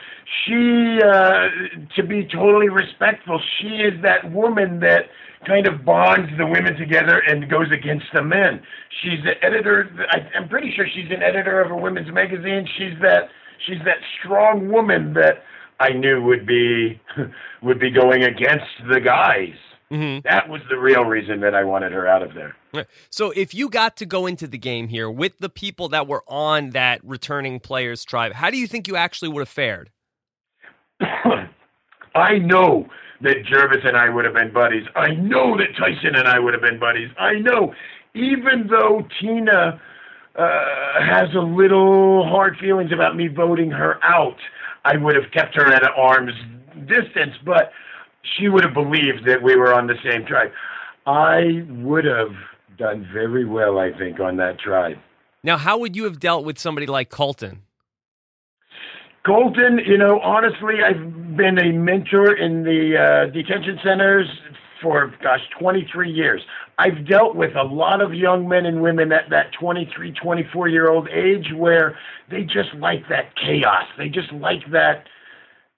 She, 0.46 1.00
uh, 1.02 1.48
to 1.96 2.02
be 2.04 2.28
totally 2.32 2.68
respectful, 2.68 3.40
she 3.58 3.68
is 3.68 4.00
that 4.02 4.30
woman 4.30 4.78
that 4.80 5.06
kind 5.46 5.66
of 5.66 5.84
bonds 5.84 6.30
the 6.38 6.46
women 6.46 6.76
together 6.76 7.20
and 7.26 7.50
goes 7.50 7.72
against 7.72 8.06
the 8.14 8.22
men. 8.22 8.62
She's 9.02 9.18
the 9.24 9.42
editor. 9.44 9.90
I, 10.10 10.38
I'm 10.38 10.48
pretty 10.48 10.72
sure 10.76 10.86
she's 10.94 11.10
an 11.10 11.24
editor 11.24 11.60
of 11.60 11.72
a 11.72 11.76
women's 11.76 12.12
magazine. 12.12 12.68
She's 12.78 12.94
that. 13.02 13.28
She's 13.66 13.78
that 13.84 13.98
strong 14.18 14.70
woman 14.70 15.12
that 15.14 15.42
I 15.80 15.90
knew 15.90 16.22
would 16.22 16.46
be 16.46 17.00
would 17.62 17.80
be 17.80 17.90
going 17.90 18.22
against 18.24 18.70
the 18.88 19.00
guys. 19.00 19.54
Mm-hmm. 19.90 20.20
That 20.28 20.48
was 20.48 20.60
the 20.70 20.78
real 20.78 21.04
reason 21.04 21.40
that 21.40 21.54
I 21.54 21.64
wanted 21.64 21.92
her 21.92 22.06
out 22.06 22.22
of 22.22 22.30
there. 22.34 22.54
So, 23.10 23.32
if 23.32 23.52
you 23.52 23.68
got 23.68 23.96
to 23.96 24.06
go 24.06 24.26
into 24.26 24.46
the 24.46 24.58
game 24.58 24.86
here 24.86 25.10
with 25.10 25.38
the 25.38 25.48
people 25.48 25.88
that 25.88 26.06
were 26.06 26.22
on 26.28 26.70
that 26.70 27.00
returning 27.02 27.58
players 27.58 28.04
tribe, 28.04 28.34
how 28.34 28.50
do 28.50 28.56
you 28.56 28.68
think 28.68 28.86
you 28.86 28.94
actually 28.94 29.30
would 29.30 29.40
have 29.40 29.48
fared? 29.48 29.90
I 32.14 32.38
know 32.38 32.86
that 33.22 33.44
Jervis 33.44 33.84
and 33.84 33.96
I 33.96 34.08
would 34.08 34.24
have 34.24 34.34
been 34.34 34.52
buddies. 34.52 34.86
I 34.94 35.14
know 35.14 35.56
that 35.56 35.76
Tyson 35.76 36.14
and 36.14 36.28
I 36.28 36.38
would 36.38 36.54
have 36.54 36.62
been 36.62 36.78
buddies. 36.78 37.10
I 37.18 37.34
know, 37.34 37.74
even 38.14 38.68
though 38.68 39.06
Tina 39.20 39.80
uh, 40.36 40.64
has 41.04 41.28
a 41.34 41.40
little 41.40 42.26
hard 42.28 42.56
feelings 42.58 42.92
about 42.92 43.16
me 43.16 43.28
voting 43.28 43.70
her 43.70 44.02
out, 44.04 44.38
I 44.84 44.96
would 44.96 45.16
have 45.16 45.30
kept 45.32 45.54
her 45.56 45.66
at 45.66 45.82
arm's 45.96 46.32
distance, 46.86 47.34
but 47.44 47.72
she 48.22 48.48
would 48.48 48.64
have 48.64 48.74
believed 48.74 49.26
that 49.26 49.42
we 49.42 49.56
were 49.56 49.72
on 49.72 49.86
the 49.86 49.96
same 50.04 50.24
tribe. 50.26 50.50
I 51.06 51.64
would 51.68 52.04
have 52.04 52.32
done 52.78 53.08
very 53.12 53.44
well, 53.44 53.78
I 53.78 53.96
think, 53.96 54.20
on 54.20 54.36
that 54.36 54.58
tribe. 54.58 54.96
Now, 55.42 55.56
how 55.56 55.78
would 55.78 55.96
you 55.96 56.04
have 56.04 56.20
dealt 56.20 56.44
with 56.44 56.58
somebody 56.58 56.86
like 56.86 57.08
Colton? 57.08 57.62
Colton, 59.24 59.80
you 59.86 59.98
know, 59.98 60.18
honestly, 60.20 60.76
I've 60.84 61.36
been 61.36 61.58
a 61.58 61.72
mentor 61.72 62.34
in 62.34 62.64
the 62.64 62.96
uh, 62.96 63.32
detention 63.32 63.78
centers 63.84 64.26
for 64.80 65.12
gosh 65.22 65.40
23 65.58 66.10
years. 66.10 66.40
I've 66.78 67.06
dealt 67.06 67.36
with 67.36 67.54
a 67.54 67.62
lot 67.62 68.00
of 68.00 68.14
young 68.14 68.48
men 68.48 68.64
and 68.64 68.80
women 68.80 69.12
at 69.12 69.28
that 69.30 69.52
23, 69.60 70.12
24 70.12 70.68
year 70.68 70.90
old 70.90 71.08
age 71.10 71.52
where 71.54 71.98
they 72.30 72.42
just 72.42 72.74
like 72.78 73.06
that 73.10 73.36
chaos. 73.36 73.84
They 73.98 74.08
just 74.08 74.32
like 74.32 74.62
that, 74.72 75.04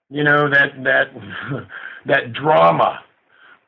you 0.08 0.22
know, 0.22 0.48
that 0.48 0.84
that 0.84 1.06
that 2.06 2.32
drama. 2.32 3.00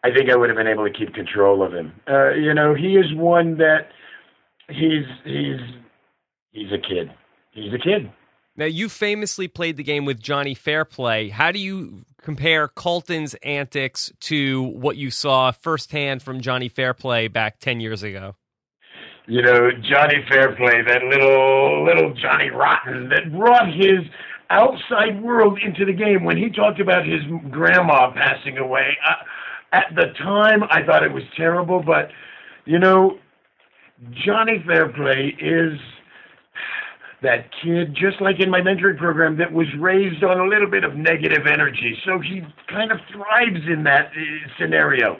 I 0.04 0.12
think 0.12 0.30
I 0.30 0.36
would 0.36 0.50
have 0.50 0.56
been 0.56 0.66
able 0.66 0.84
to 0.84 0.92
keep 0.92 1.14
control 1.14 1.62
of 1.62 1.72
him. 1.72 1.92
Uh, 2.08 2.30
you 2.30 2.52
know, 2.52 2.74
he 2.74 2.96
is 2.96 3.14
one 3.14 3.56
that 3.58 3.88
he's 4.68 5.06
he's 5.24 5.60
he's 6.52 6.72
a 6.72 6.78
kid. 6.78 7.10
He's 7.52 7.72
a 7.72 7.78
kid. 7.78 8.10
Now, 8.56 8.66
you 8.66 8.88
famously 8.88 9.48
played 9.48 9.76
the 9.76 9.82
game 9.82 10.04
with 10.04 10.20
Johnny 10.20 10.54
Fairplay. 10.54 11.28
How 11.30 11.50
do 11.50 11.58
you 11.58 12.04
compare 12.22 12.68
Colton's 12.68 13.34
antics 13.42 14.12
to 14.20 14.62
what 14.62 14.96
you 14.96 15.10
saw 15.10 15.50
firsthand 15.50 16.22
from 16.22 16.40
Johnny 16.40 16.68
Fairplay 16.68 17.26
back 17.26 17.58
10 17.58 17.80
years 17.80 18.04
ago? 18.04 18.36
You 19.26 19.42
know, 19.42 19.70
Johnny 19.72 20.24
Fairplay, 20.28 20.82
that 20.86 21.02
little 21.04 21.84
little 21.84 22.14
Johnny 22.14 22.50
Rotten 22.50 23.08
that 23.08 23.32
brought 23.32 23.74
his 23.74 24.04
outside 24.54 25.20
world 25.20 25.58
into 25.64 25.84
the 25.84 25.92
game 25.92 26.24
when 26.24 26.36
he 26.36 26.48
talked 26.48 26.80
about 26.80 27.04
his 27.04 27.20
grandma 27.50 28.12
passing 28.12 28.58
away. 28.58 28.96
At 29.72 29.86
the 29.96 30.06
time, 30.22 30.62
I 30.70 30.84
thought 30.86 31.02
it 31.02 31.12
was 31.12 31.24
terrible, 31.36 31.82
but 31.82 32.10
you 32.64 32.78
know, 32.78 33.18
Johnny 34.24 34.62
Fairplay 34.66 35.36
is 35.40 35.78
that 37.22 37.46
kid, 37.62 37.94
just 37.94 38.20
like 38.20 38.38
in 38.38 38.50
my 38.50 38.60
mentoring 38.60 38.98
program, 38.98 39.36
that 39.38 39.52
was 39.52 39.66
raised 39.80 40.22
on 40.22 40.38
a 40.38 40.44
little 40.44 40.70
bit 40.70 40.84
of 40.84 40.94
negative 40.94 41.46
energy. 41.50 41.96
So 42.04 42.20
he 42.20 42.42
kind 42.68 42.92
of 42.92 42.98
thrives 43.10 43.66
in 43.66 43.82
that 43.84 44.08
uh, 44.08 44.48
scenario. 44.58 45.16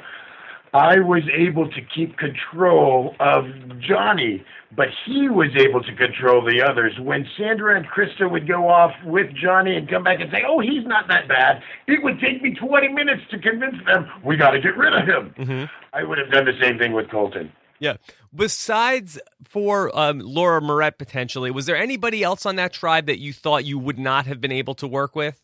I 0.74 0.98
was 0.98 1.22
able 1.32 1.70
to 1.70 1.80
keep 1.94 2.18
control 2.18 3.14
of 3.20 3.44
Johnny, 3.78 4.44
but 4.76 4.88
he 5.06 5.28
was 5.28 5.50
able 5.56 5.80
to 5.80 5.94
control 5.94 6.44
the 6.44 6.62
others. 6.68 6.92
When 6.98 7.24
Sandra 7.38 7.76
and 7.76 7.86
Christa 7.86 8.28
would 8.28 8.48
go 8.48 8.68
off 8.68 8.90
with 9.04 9.28
Johnny 9.40 9.76
and 9.76 9.88
come 9.88 10.02
back 10.02 10.20
and 10.20 10.32
say, 10.32 10.42
"Oh, 10.44 10.58
he's 10.58 10.84
not 10.84 11.06
that 11.06 11.28
bad," 11.28 11.62
it 11.86 12.02
would 12.02 12.18
take 12.20 12.42
me 12.42 12.54
20 12.54 12.88
minutes 12.88 13.22
to 13.30 13.38
convince 13.38 13.76
them 13.86 14.10
we 14.24 14.36
got 14.36 14.50
to 14.50 14.60
get 14.60 14.76
rid 14.76 14.92
of 14.94 15.06
him. 15.06 15.34
Mm-hmm. 15.38 15.64
I 15.92 16.02
would 16.02 16.18
have 16.18 16.32
done 16.32 16.44
the 16.44 16.58
same 16.60 16.76
thing 16.76 16.92
with 16.92 17.08
Colton. 17.08 17.52
Yeah. 17.78 17.96
Besides 18.34 19.20
for 19.44 19.96
um, 19.96 20.18
Laura 20.18 20.60
Morett 20.60 20.98
potentially, 20.98 21.52
was 21.52 21.66
there 21.66 21.76
anybody 21.76 22.24
else 22.24 22.46
on 22.46 22.56
that 22.56 22.72
tribe 22.72 23.06
that 23.06 23.20
you 23.20 23.32
thought 23.32 23.64
you 23.64 23.78
would 23.78 23.98
not 23.98 24.26
have 24.26 24.40
been 24.40 24.52
able 24.52 24.74
to 24.76 24.88
work 24.88 25.14
with? 25.14 25.43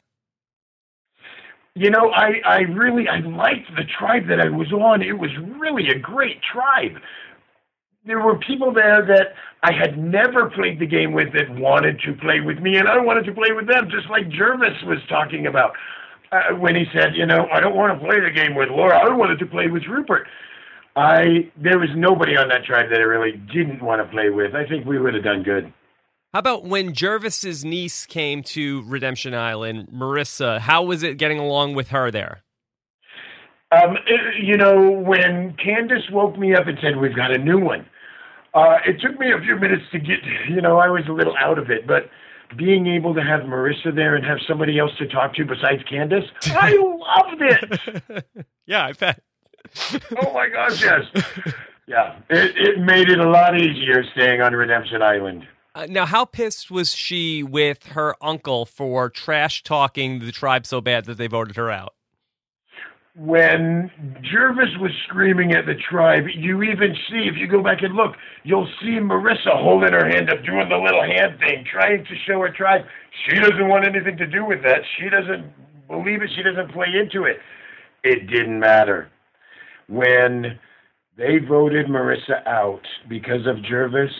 You 1.75 1.91
know, 1.91 2.11
I, 2.11 2.41
I 2.45 2.59
really 2.61 3.09
I 3.09 3.21
liked 3.21 3.71
the 3.77 3.85
tribe 3.99 4.27
that 4.29 4.41
I 4.41 4.49
was 4.49 4.73
on. 4.73 5.03
It 5.03 5.19
was 5.19 5.31
really 5.59 5.89
a 5.89 5.99
great 5.99 6.41
tribe. 6.53 7.01
There 8.05 8.21
were 8.21 8.39
people 8.39 8.73
there 8.73 9.05
that 9.07 9.35
I 9.63 9.73
had 9.73 9.99
never 9.99 10.51
played 10.51 10.81
the 10.81 10.87
game 10.87 11.13
with 11.13 11.33
that 11.35 11.51
wanted 11.51 12.01
to 12.01 12.15
play 12.15 12.41
with 12.41 12.59
me, 12.59 12.77
and 12.77 12.89
I 12.89 12.99
wanted 12.99 13.25
to 13.27 13.33
play 13.33 13.53
with 13.53 13.69
them, 13.69 13.89
just 13.91 14.09
like 14.11 14.29
Jervis 14.31 14.83
was 14.85 14.99
talking 15.09 15.47
about 15.47 15.73
uh, 16.33 16.55
when 16.59 16.75
he 16.75 16.87
said, 16.93 17.15
you 17.15 17.27
know, 17.27 17.47
I 17.53 17.61
don't 17.61 17.77
want 17.77 17.99
to 17.99 18.05
play 18.05 18.19
the 18.21 18.31
game 18.31 18.55
with 18.55 18.71
Laura. 18.71 18.99
I 18.99 19.15
wanted 19.15 19.39
to 19.39 19.47
play 19.47 19.69
with 19.69 19.85
Rupert. 19.89 20.27
I 20.97 21.51
there 21.57 21.79
was 21.79 21.91
nobody 21.95 22.37
on 22.37 22.49
that 22.49 22.65
tribe 22.65 22.91
that 22.91 22.99
I 22.99 23.05
really 23.05 23.33
didn't 23.53 23.83
want 23.83 24.03
to 24.03 24.11
play 24.11 24.31
with. 24.31 24.55
I 24.55 24.67
think 24.67 24.87
we 24.87 24.99
would 24.99 25.15
have 25.15 25.25
done 25.25 25.43
good. 25.43 25.73
How 26.33 26.39
about 26.39 26.65
when 26.65 26.93
Jervis's 26.93 27.65
niece 27.65 28.07
came 28.07 28.43
to 28.45 28.83
Redemption 28.87 29.35
Island, 29.35 29.89
Marissa? 29.93 30.61
How 30.61 30.83
was 30.83 31.03
it 31.03 31.19
getting 31.19 31.39
along 31.39 31.75
with 31.75 31.89
her 31.89 32.11
there? 32.11 32.43
Um, 33.73 33.97
it, 34.07 34.43
you 34.43 34.57
know, 34.57 34.91
when 34.91 35.55
Candice 35.55 36.11
woke 36.13 36.39
me 36.39 36.55
up 36.55 36.67
and 36.67 36.79
said 36.83 36.97
we've 36.97 37.15
got 37.17 37.33
a 37.33 37.39
new 37.39 37.59
one, 37.59 37.87
uh, 38.55 38.79
it 38.87 39.01
took 39.01 39.19
me 39.19 39.33
a 39.33 39.41
few 39.41 39.57
minutes 39.57 39.85
to 39.93 39.99
get. 39.99 40.19
You 40.49 40.61
know, 40.61 40.79
I 40.79 40.89
was 40.89 41.03
a 41.09 41.13
little 41.13 41.35
out 41.37 41.59
of 41.59 41.71
it, 41.71 41.87
but 41.87 42.11
being 42.57 42.89
able 42.89 43.15
to 43.15 43.23
have 43.23 43.43
Marissa 43.43 43.95
there 43.95 44.17
and 44.17 44.25
have 44.25 44.39
somebody 44.49 44.79
else 44.81 44.91
to 44.99 45.07
talk 45.07 45.35
to 45.35 45.45
besides 45.45 45.83
Candice, 45.85 46.27
I 46.47 46.73
loved 46.73 47.43
it. 47.43 48.25
yeah, 48.67 48.87
I 48.87 48.93
bet 48.93 49.21
oh 50.23 50.33
my 50.33 50.49
gosh, 50.49 50.83
yes. 50.83 51.25
Yeah, 51.87 52.19
it, 52.29 52.57
it 52.57 52.81
made 52.81 53.09
it 53.09 53.19
a 53.19 53.29
lot 53.29 53.61
easier 53.61 54.05
staying 54.13 54.41
on 54.41 54.53
Redemption 54.55 55.03
Island. 55.03 55.47
Uh, 55.75 55.87
now, 55.89 56.05
how 56.05 56.25
pissed 56.25 56.71
was 56.71 56.95
she 56.95 57.43
with 57.43 57.85
her 57.89 58.17
uncle 58.21 58.67
for 58.67 59.09
trash 59.09 59.63
talking 59.63 60.19
the 60.19 60.33
tribe 60.33 60.67
so 60.67 60.81
bad 60.81 61.05
that 61.05 61.17
they 61.17 61.29
voted 61.29 61.57
her 61.57 61.71
out? 61.71 61.95
When 63.17 63.91
Jervis 64.23 64.79
was 64.81 64.93
screaming 65.07 65.53
at 65.53 65.67
the 65.67 65.75
tribe, 65.75 66.25
you 66.35 66.63
even 66.63 66.95
see, 67.09 67.29
if 67.29 67.37
you 67.37 67.47
go 67.47 67.63
back 67.63 67.83
and 67.83 67.95
look, 67.95 68.15
you'll 68.45 68.69
see 68.81 68.99
Marissa 68.99 69.53
holding 69.53 69.93
her 69.93 70.09
hand 70.09 70.31
up, 70.31 70.45
doing 70.45 70.69
the 70.69 70.77
little 70.77 71.03
hand 71.03 71.39
thing, 71.41 71.65
trying 71.71 72.05
to 72.05 72.15
show 72.27 72.41
her 72.41 72.51
tribe 72.51 72.83
she 73.29 73.37
doesn't 73.37 73.69
want 73.69 73.87
anything 73.87 74.17
to 74.19 74.27
do 74.27 74.45
with 74.45 74.63
that. 74.63 74.81
She 74.99 75.09
doesn't 75.09 75.53
believe 75.89 76.23
it. 76.23 76.31
She 76.37 76.43
doesn't 76.43 76.73
play 76.73 76.89
into 76.95 77.25
it. 77.25 77.39
It 78.03 78.29
didn't 78.29 78.59
matter 78.59 79.11
when 79.89 80.59
they 81.21 81.37
voted 81.37 81.87
Marissa 81.87 82.47
out 82.47 82.81
because 83.07 83.47
of 83.47 83.63
Jervis, 83.63 84.11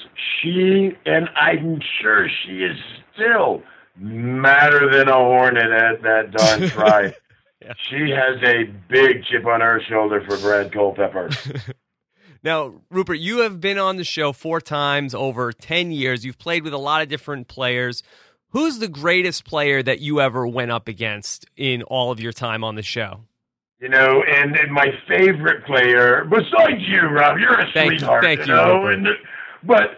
she, 0.43 0.91
and 1.07 1.31
I'm 1.35 1.81
sure 2.01 2.29
she 2.45 2.59
is 2.59 2.77
still 3.15 3.63
madder 3.97 4.91
than 4.93 5.09
a 5.09 5.15
hornet 5.15 5.71
at 5.71 6.03
that 6.03 6.31
darn 6.33 6.69
try. 6.69 7.15
yeah. 7.63 7.73
She 7.89 8.11
has 8.11 8.43
a 8.43 8.65
big 8.91 9.25
chip 9.25 9.47
on 9.47 9.63
her 9.63 9.81
shoulder 9.89 10.23
for 10.29 10.37
Brad 10.37 10.75
Culpepper. 10.75 11.31
now, 12.45 12.75
Rupert, 12.91 13.19
you 13.19 13.39
have 13.39 13.63
been 13.63 13.79
on 13.79 13.97
the 13.97 14.05
show 14.05 14.35
four 14.35 14.61
times 14.61 15.15
over 15.15 15.53
10 15.53 15.93
years. 15.93 16.27
You've 16.27 16.39
played 16.39 16.65
with 16.65 16.75
a 16.75 16.79
lot 16.79 17.01
of 17.01 17.09
different 17.09 17.49
players. 17.49 18.03
Who's 18.51 18.79
the 18.79 18.89
greatest 18.89 19.47
player 19.47 19.83
that 19.83 20.01
you 20.01 20.21
ever 20.21 20.47
went 20.47 20.71
up 20.71 20.87
against 20.87 21.47
in 21.57 21.83
all 21.85 22.11
of 22.11 22.21
your 22.21 22.33
time 22.33 22.63
on 22.63 22.75
the 22.75 22.83
show? 22.83 23.23
You 23.81 23.89
know, 23.89 24.23
and, 24.23 24.57
and 24.57 24.71
my 24.71 24.89
favorite 25.09 25.65
player, 25.65 26.27
besides 26.29 26.83
you, 26.87 27.01
Rob, 27.01 27.39
you're 27.39 27.61
a 27.61 27.67
thank 27.73 27.93
sweetheart. 27.93 28.23
You, 28.23 28.29
thank 28.29 28.41
you, 28.41 28.53
know, 28.53 28.87
and 28.89 29.07
but 29.63 29.97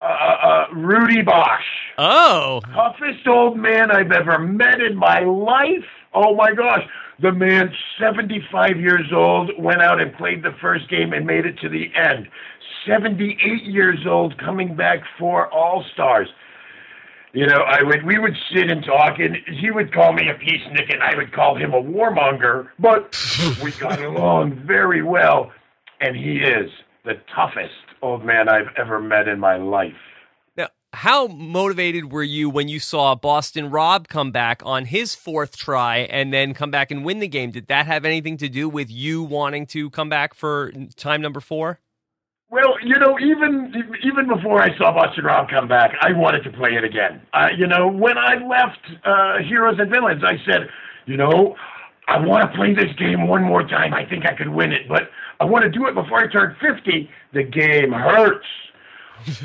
uh, 0.00 0.04
uh, 0.04 0.66
Rudy 0.74 1.22
Boesch. 1.22 1.58
Oh, 1.98 2.62
toughest 2.72 3.26
old 3.26 3.58
man 3.58 3.90
I've 3.90 4.10
ever 4.10 4.38
met 4.38 4.80
in 4.80 4.96
my 4.96 5.20
life. 5.20 5.84
Oh 6.14 6.34
my 6.34 6.54
gosh, 6.54 6.82
the 7.20 7.30
man, 7.30 7.70
75 8.00 8.80
years 8.80 9.12
old, 9.14 9.50
went 9.58 9.82
out 9.82 10.00
and 10.00 10.14
played 10.14 10.42
the 10.42 10.54
first 10.60 10.88
game 10.88 11.12
and 11.12 11.26
made 11.26 11.44
it 11.44 11.58
to 11.60 11.68
the 11.68 11.90
end. 11.94 12.26
78 12.86 13.64
years 13.64 14.00
old, 14.08 14.36
coming 14.38 14.74
back 14.74 15.00
for 15.18 15.46
All 15.52 15.84
Stars. 15.92 16.28
You 17.32 17.46
know, 17.46 17.62
I 17.66 17.82
would 17.82 18.04
we 18.04 18.18
would 18.18 18.36
sit 18.52 18.70
and 18.70 18.84
talk, 18.84 19.18
and 19.18 19.36
he 19.58 19.70
would 19.70 19.92
call 19.92 20.12
me 20.12 20.28
a 20.28 20.34
peacenik, 20.34 20.92
and 20.92 21.02
I 21.02 21.16
would 21.16 21.32
call 21.32 21.56
him 21.56 21.72
a 21.72 21.82
warmonger. 21.82 22.68
But 22.78 23.16
we 23.62 23.70
got 23.72 24.00
along 24.04 24.62
very 24.66 25.02
well, 25.02 25.50
and 26.00 26.14
he 26.14 26.36
is 26.36 26.70
the 27.04 27.14
toughest 27.34 27.72
old 28.02 28.24
man 28.24 28.48
I've 28.48 28.68
ever 28.76 29.00
met 29.00 29.28
in 29.28 29.40
my 29.40 29.56
life. 29.56 29.94
Now, 30.56 30.68
how 30.92 31.28
motivated 31.28 32.12
were 32.12 32.22
you 32.22 32.50
when 32.50 32.68
you 32.68 32.78
saw 32.78 33.14
Boston 33.14 33.70
Rob 33.70 34.08
come 34.08 34.30
back 34.30 34.60
on 34.66 34.84
his 34.84 35.14
fourth 35.14 35.56
try 35.56 35.98
and 35.98 36.34
then 36.34 36.52
come 36.52 36.70
back 36.70 36.90
and 36.90 37.02
win 37.02 37.20
the 37.20 37.28
game? 37.28 37.50
Did 37.50 37.68
that 37.68 37.86
have 37.86 38.04
anything 38.04 38.36
to 38.38 38.48
do 38.48 38.68
with 38.68 38.90
you 38.90 39.22
wanting 39.22 39.66
to 39.68 39.88
come 39.88 40.10
back 40.10 40.34
for 40.34 40.70
time 40.96 41.22
number 41.22 41.40
four? 41.40 41.80
You 42.84 42.98
know, 42.98 43.18
even 43.20 43.72
even 44.04 44.28
before 44.28 44.60
I 44.60 44.76
saw 44.76 44.92
Boston 44.92 45.24
Rob 45.24 45.48
come 45.48 45.68
back, 45.68 45.92
I 46.00 46.12
wanted 46.12 46.42
to 46.44 46.50
play 46.50 46.70
it 46.70 46.84
again. 46.84 47.22
Uh, 47.32 47.48
you 47.56 47.66
know, 47.66 47.88
when 47.88 48.18
I 48.18 48.34
left 48.34 48.80
uh, 49.04 49.38
Heroes 49.48 49.76
and 49.78 49.90
Villains, 49.90 50.22
I 50.24 50.36
said, 50.44 50.68
you 51.06 51.16
know, 51.16 51.56
I 52.08 52.18
want 52.18 52.50
to 52.50 52.56
play 52.56 52.74
this 52.74 52.94
game 52.98 53.28
one 53.28 53.42
more 53.42 53.62
time. 53.62 53.94
I 53.94 54.04
think 54.04 54.26
I 54.26 54.34
could 54.34 54.48
win 54.48 54.72
it, 54.72 54.88
but 54.88 55.02
I 55.40 55.44
want 55.44 55.64
to 55.64 55.70
do 55.70 55.86
it 55.86 55.94
before 55.94 56.18
I 56.18 56.30
turn 56.30 56.56
fifty. 56.60 57.08
The 57.32 57.44
game 57.44 57.92
hurts. 57.92 58.46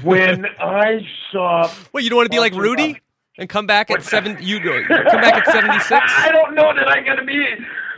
When 0.03 0.45
I 0.59 0.99
saw, 1.31 1.71
well, 1.93 2.03
you 2.03 2.09
don't 2.09 2.17
want 2.17 2.25
to 2.25 2.35
be 2.35 2.39
like 2.39 2.55
Rudy 2.55 2.99
and 3.37 3.47
come 3.47 3.67
back 3.67 3.91
at 3.91 4.03
seven. 4.03 4.37
You 4.41 4.59
go. 4.59 4.81
come 4.87 5.21
back 5.21 5.35
at 5.35 5.45
seventy 5.51 5.79
six. 5.79 6.11
I 6.17 6.31
don't 6.31 6.55
know 6.55 6.73
that 6.73 6.87
I'm 6.87 7.05
going 7.05 7.17
to 7.17 7.25
be 7.25 7.45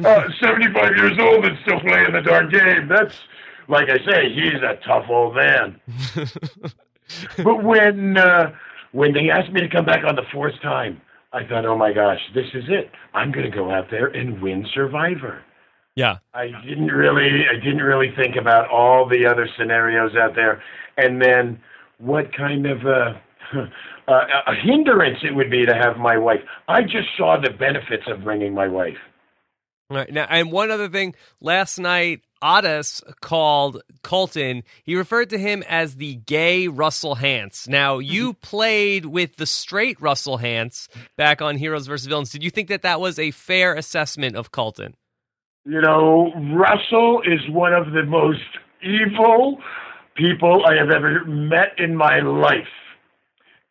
uh, 0.06 0.28
seventy 0.42 0.72
five 0.74 0.96
years 0.98 1.18
old 1.20 1.46
and 1.46 1.58
still 1.62 1.80
playing 1.80 2.12
the 2.12 2.22
darn 2.22 2.50
game. 2.50 2.88
That's 2.90 3.16
like 3.70 3.88
I 3.90 3.98
say, 3.98 4.34
he's 4.34 4.62
a 4.62 4.76
tough 4.86 5.06
old 5.10 5.36
man. 5.36 5.80
but 7.44 7.64
when 7.64 8.18
uh, 8.18 8.52
when 8.92 9.14
they 9.14 9.30
asked 9.30 9.52
me 9.54 9.62
to 9.62 9.70
come 9.70 9.86
back 9.86 10.04
on 10.04 10.16
the 10.16 10.26
fourth 10.34 10.60
time, 10.62 11.00
I 11.32 11.46
thought, 11.46 11.66
oh 11.66 11.78
my 11.78 11.94
gosh, 11.94 12.20
this 12.34 12.48
is 12.54 12.64
it. 12.68 12.92
I'm 13.14 13.32
going 13.32 13.50
to 13.50 13.56
go 13.56 13.72
out 13.72 13.86
there 13.92 14.08
and 14.08 14.42
win 14.42 14.66
Survivor. 14.74 15.44
Yeah. 15.96 16.18
I 16.34 16.48
didn't 16.66 16.88
really 16.88 17.46
I 17.50 17.56
didn't 17.56 17.84
really 17.84 18.14
think 18.16 18.36
about 18.36 18.70
all 18.70 19.08
the 19.08 19.26
other 19.26 19.48
scenarios 19.58 20.12
out 20.16 20.34
there, 20.36 20.62
and 20.98 21.22
then 21.22 21.60
what 22.00 22.36
kind 22.36 22.66
of 22.66 22.86
a, 22.86 23.22
a, 24.08 24.14
a 24.48 24.56
hindrance 24.64 25.20
it 25.24 25.36
would 25.36 25.52
be 25.52 25.66
to 25.66 25.74
have 25.76 25.98
my 25.98 26.18
wife. 26.18 26.40
I 26.68 26.82
just 26.82 27.10
saw 27.18 27.38
the 27.40 27.52
benefits 27.52 28.04
of 28.08 28.24
bringing 28.24 28.54
my 28.54 28.68
wife. 28.68 28.98
All 29.90 29.98
right. 29.98 30.12
Now, 30.12 30.26
and 30.30 30.52
one 30.52 30.72
other 30.72 30.88
thing, 30.88 31.16
last 31.42 31.80
night, 31.80 32.22
Otis 32.42 33.02
called 33.22 33.82
Colton, 34.04 34.64
he 34.84 34.96
referred 34.96 35.30
to 35.32 35.38
him 35.38 35.64
as 35.68 35.96
the 35.96 36.16
gay 36.16 36.68
Russell 36.68 37.16
Hantz. 37.16 37.68
Now, 37.68 37.98
mm-hmm. 37.98 38.12
you 38.12 38.34
played 38.34 39.06
with 39.06 39.36
the 39.38 39.46
straight 39.46 40.00
Russell 40.02 40.40
Hantz 40.40 40.88
back 41.18 41.42
on 41.42 41.58
Heroes 41.58 41.88
versus 41.88 42.08
Villains. 42.08 42.30
Did 42.30 42.44
you 42.44 42.50
think 42.50 42.70
that 42.70 42.82
that 42.82 43.00
was 43.02 43.20
a 43.20 43.32
fair 43.32 43.74
assessment 43.74 44.36
of 44.36 44.52
Colton? 44.52 44.96
You 45.66 45.82
know, 45.82 46.32
Russell 46.54 47.22
is 47.26 47.40
one 47.50 47.74
of 47.74 47.92
the 47.92 48.04
most 48.04 48.40
evil 48.82 49.60
people 50.16 50.66
I 50.66 50.76
have 50.76 50.90
ever 50.90 51.24
met 51.26 51.78
in 51.78 51.96
my 51.96 52.20
life. 52.20 52.68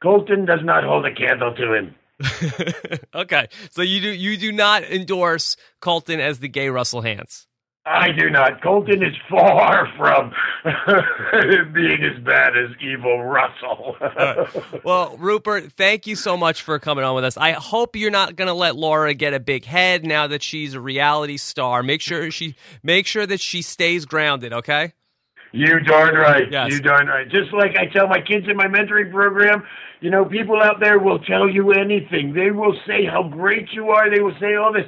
Colton 0.03 0.45
does 0.45 0.61
not 0.63 0.85
hold 0.85 1.07
a 1.07 1.15
candle 1.15 1.55
to 1.55 1.75
him. 1.75 1.95
okay, 3.15 3.47
so 3.71 3.83
you 3.83 4.01
do 4.01 4.09
you 4.09 4.37
do 4.37 4.51
not 4.51 4.83
endorse 4.83 5.57
Colton 5.81 6.19
as 6.21 6.41
the 6.41 6.49
gay 6.49 6.69
Russell 6.69 7.03
Hantz. 7.03 7.48
I 7.89 8.13
do 8.13 8.29
not. 8.29 8.63
Colton 8.63 9.03
is 9.03 9.15
far 9.31 9.89
from 9.97 10.33
being 11.73 12.05
as 12.05 12.23
bad 12.23 12.57
as 12.57 12.71
evil 12.81 13.23
Russell. 13.23 13.97
Well, 14.85 15.17
Rupert, 15.19 15.73
thank 15.73 16.07
you 16.07 16.15
so 16.17 16.37
much 16.37 16.63
for 16.63 16.79
coming 16.79 17.05
on 17.05 17.15
with 17.15 17.25
us. 17.25 17.37
I 17.37 17.53
hope 17.53 17.97
you're 17.97 18.11
not 18.11 18.37
going 18.37 18.49
to 18.49 18.55
let 18.55 18.77
Laura 18.77 19.13
get 19.13 19.35
a 19.35 19.41
big 19.41 19.65
head 19.65 20.05
now 20.05 20.27
that 20.29 20.43
she's 20.43 20.75
a 20.75 20.81
reality 20.81 21.37
star. 21.37 21.83
Make 21.83 22.01
sure 22.01 22.31
she 22.31 22.55
make 22.83 23.07
sure 23.07 23.27
that 23.27 23.41
she 23.41 23.61
stays 23.63 24.07
grounded, 24.07 24.53
okay? 24.53 24.93
You 25.53 25.81
darn 25.81 26.15
right. 26.15 26.51
Yes. 26.51 26.73
You 26.73 26.81
darn 26.81 27.07
right. 27.07 27.29
Just 27.29 27.53
like 27.53 27.77
I 27.77 27.87
tell 27.87 28.07
my 28.07 28.21
kids 28.21 28.47
in 28.49 28.57
my 28.57 28.67
mentoring 28.67 29.11
program, 29.11 29.65
you 30.01 30.11
know, 30.11 30.25
people 30.25 30.61
out 30.63 30.81
there 30.81 30.99
will 30.99 31.19
tell 31.19 31.49
you 31.49 31.73
anything. 31.73 32.35
They 32.35 32.51
will 32.51 32.79
say 32.87 33.05
how 33.05 33.23
great 33.25 33.73
you 33.73 33.91
are. 33.91 34.15
They 34.15 34.21
will 34.21 34.37
say 34.41 34.55
all 34.55 34.73
this. 34.73 34.87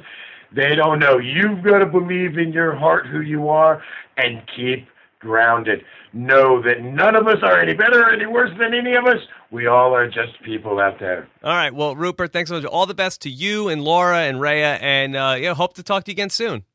They 0.53 0.75
don't 0.75 0.99
know. 0.99 1.17
You've 1.17 1.63
got 1.63 1.79
to 1.79 1.85
believe 1.85 2.37
in 2.37 2.51
your 2.51 2.75
heart 2.75 3.07
who 3.07 3.21
you 3.21 3.49
are 3.49 3.81
and 4.17 4.41
keep 4.55 4.87
grounded. 5.19 5.83
Know 6.13 6.61
that 6.63 6.81
none 6.81 7.15
of 7.15 7.27
us 7.27 7.37
are 7.41 7.59
any 7.59 7.73
better 7.73 8.01
or 8.01 8.11
any 8.11 8.25
worse 8.25 8.51
than 8.59 8.73
any 8.73 8.95
of 8.95 9.05
us. 9.05 9.19
We 9.49 9.67
all 9.67 9.95
are 9.95 10.07
just 10.07 10.41
people 10.43 10.79
out 10.79 10.99
there. 10.99 11.27
All 11.43 11.53
right. 11.55 11.73
Well, 11.73 11.95
Rupert, 11.95 12.33
thanks 12.33 12.49
so 12.49 12.55
much. 12.55 12.65
All 12.65 12.85
the 12.85 12.93
best 12.93 13.21
to 13.21 13.29
you 13.29 13.69
and 13.69 13.83
Laura 13.83 14.19
and 14.19 14.41
Rhea, 14.41 14.75
and 14.75 15.15
uh, 15.15 15.35
yeah, 15.39 15.53
hope 15.53 15.75
to 15.75 15.83
talk 15.83 16.03
to 16.05 16.11
you 16.11 16.15
again 16.15 16.29
soon. 16.29 16.65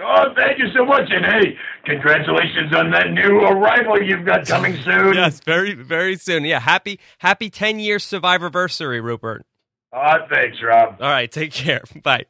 Oh, 0.00 0.34
thank 0.34 0.58
you 0.58 0.66
so 0.74 0.84
much. 0.84 1.08
And 1.10 1.24
hey, 1.24 1.56
congratulations 1.84 2.74
on 2.74 2.90
that 2.90 3.10
new 3.12 3.38
arrival 3.40 4.02
you've 4.02 4.26
got 4.26 4.44
coming 4.46 4.76
soon. 4.84 5.14
Yes, 5.14 5.40
very 5.40 5.74
very 5.74 6.16
soon. 6.16 6.44
Yeah, 6.44 6.58
happy 6.60 6.98
happy 7.18 7.48
ten 7.48 7.78
year 7.78 7.98
survivor 7.98 8.46
anniversary, 8.46 9.00
Rupert. 9.00 9.46
Oh, 9.92 10.14
thanks, 10.28 10.58
Rob. 10.62 10.96
All 11.00 11.08
right, 11.08 11.30
take 11.30 11.52
care. 11.52 11.82
Bye. 12.02 12.24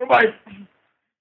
Bye-bye. 0.00 0.26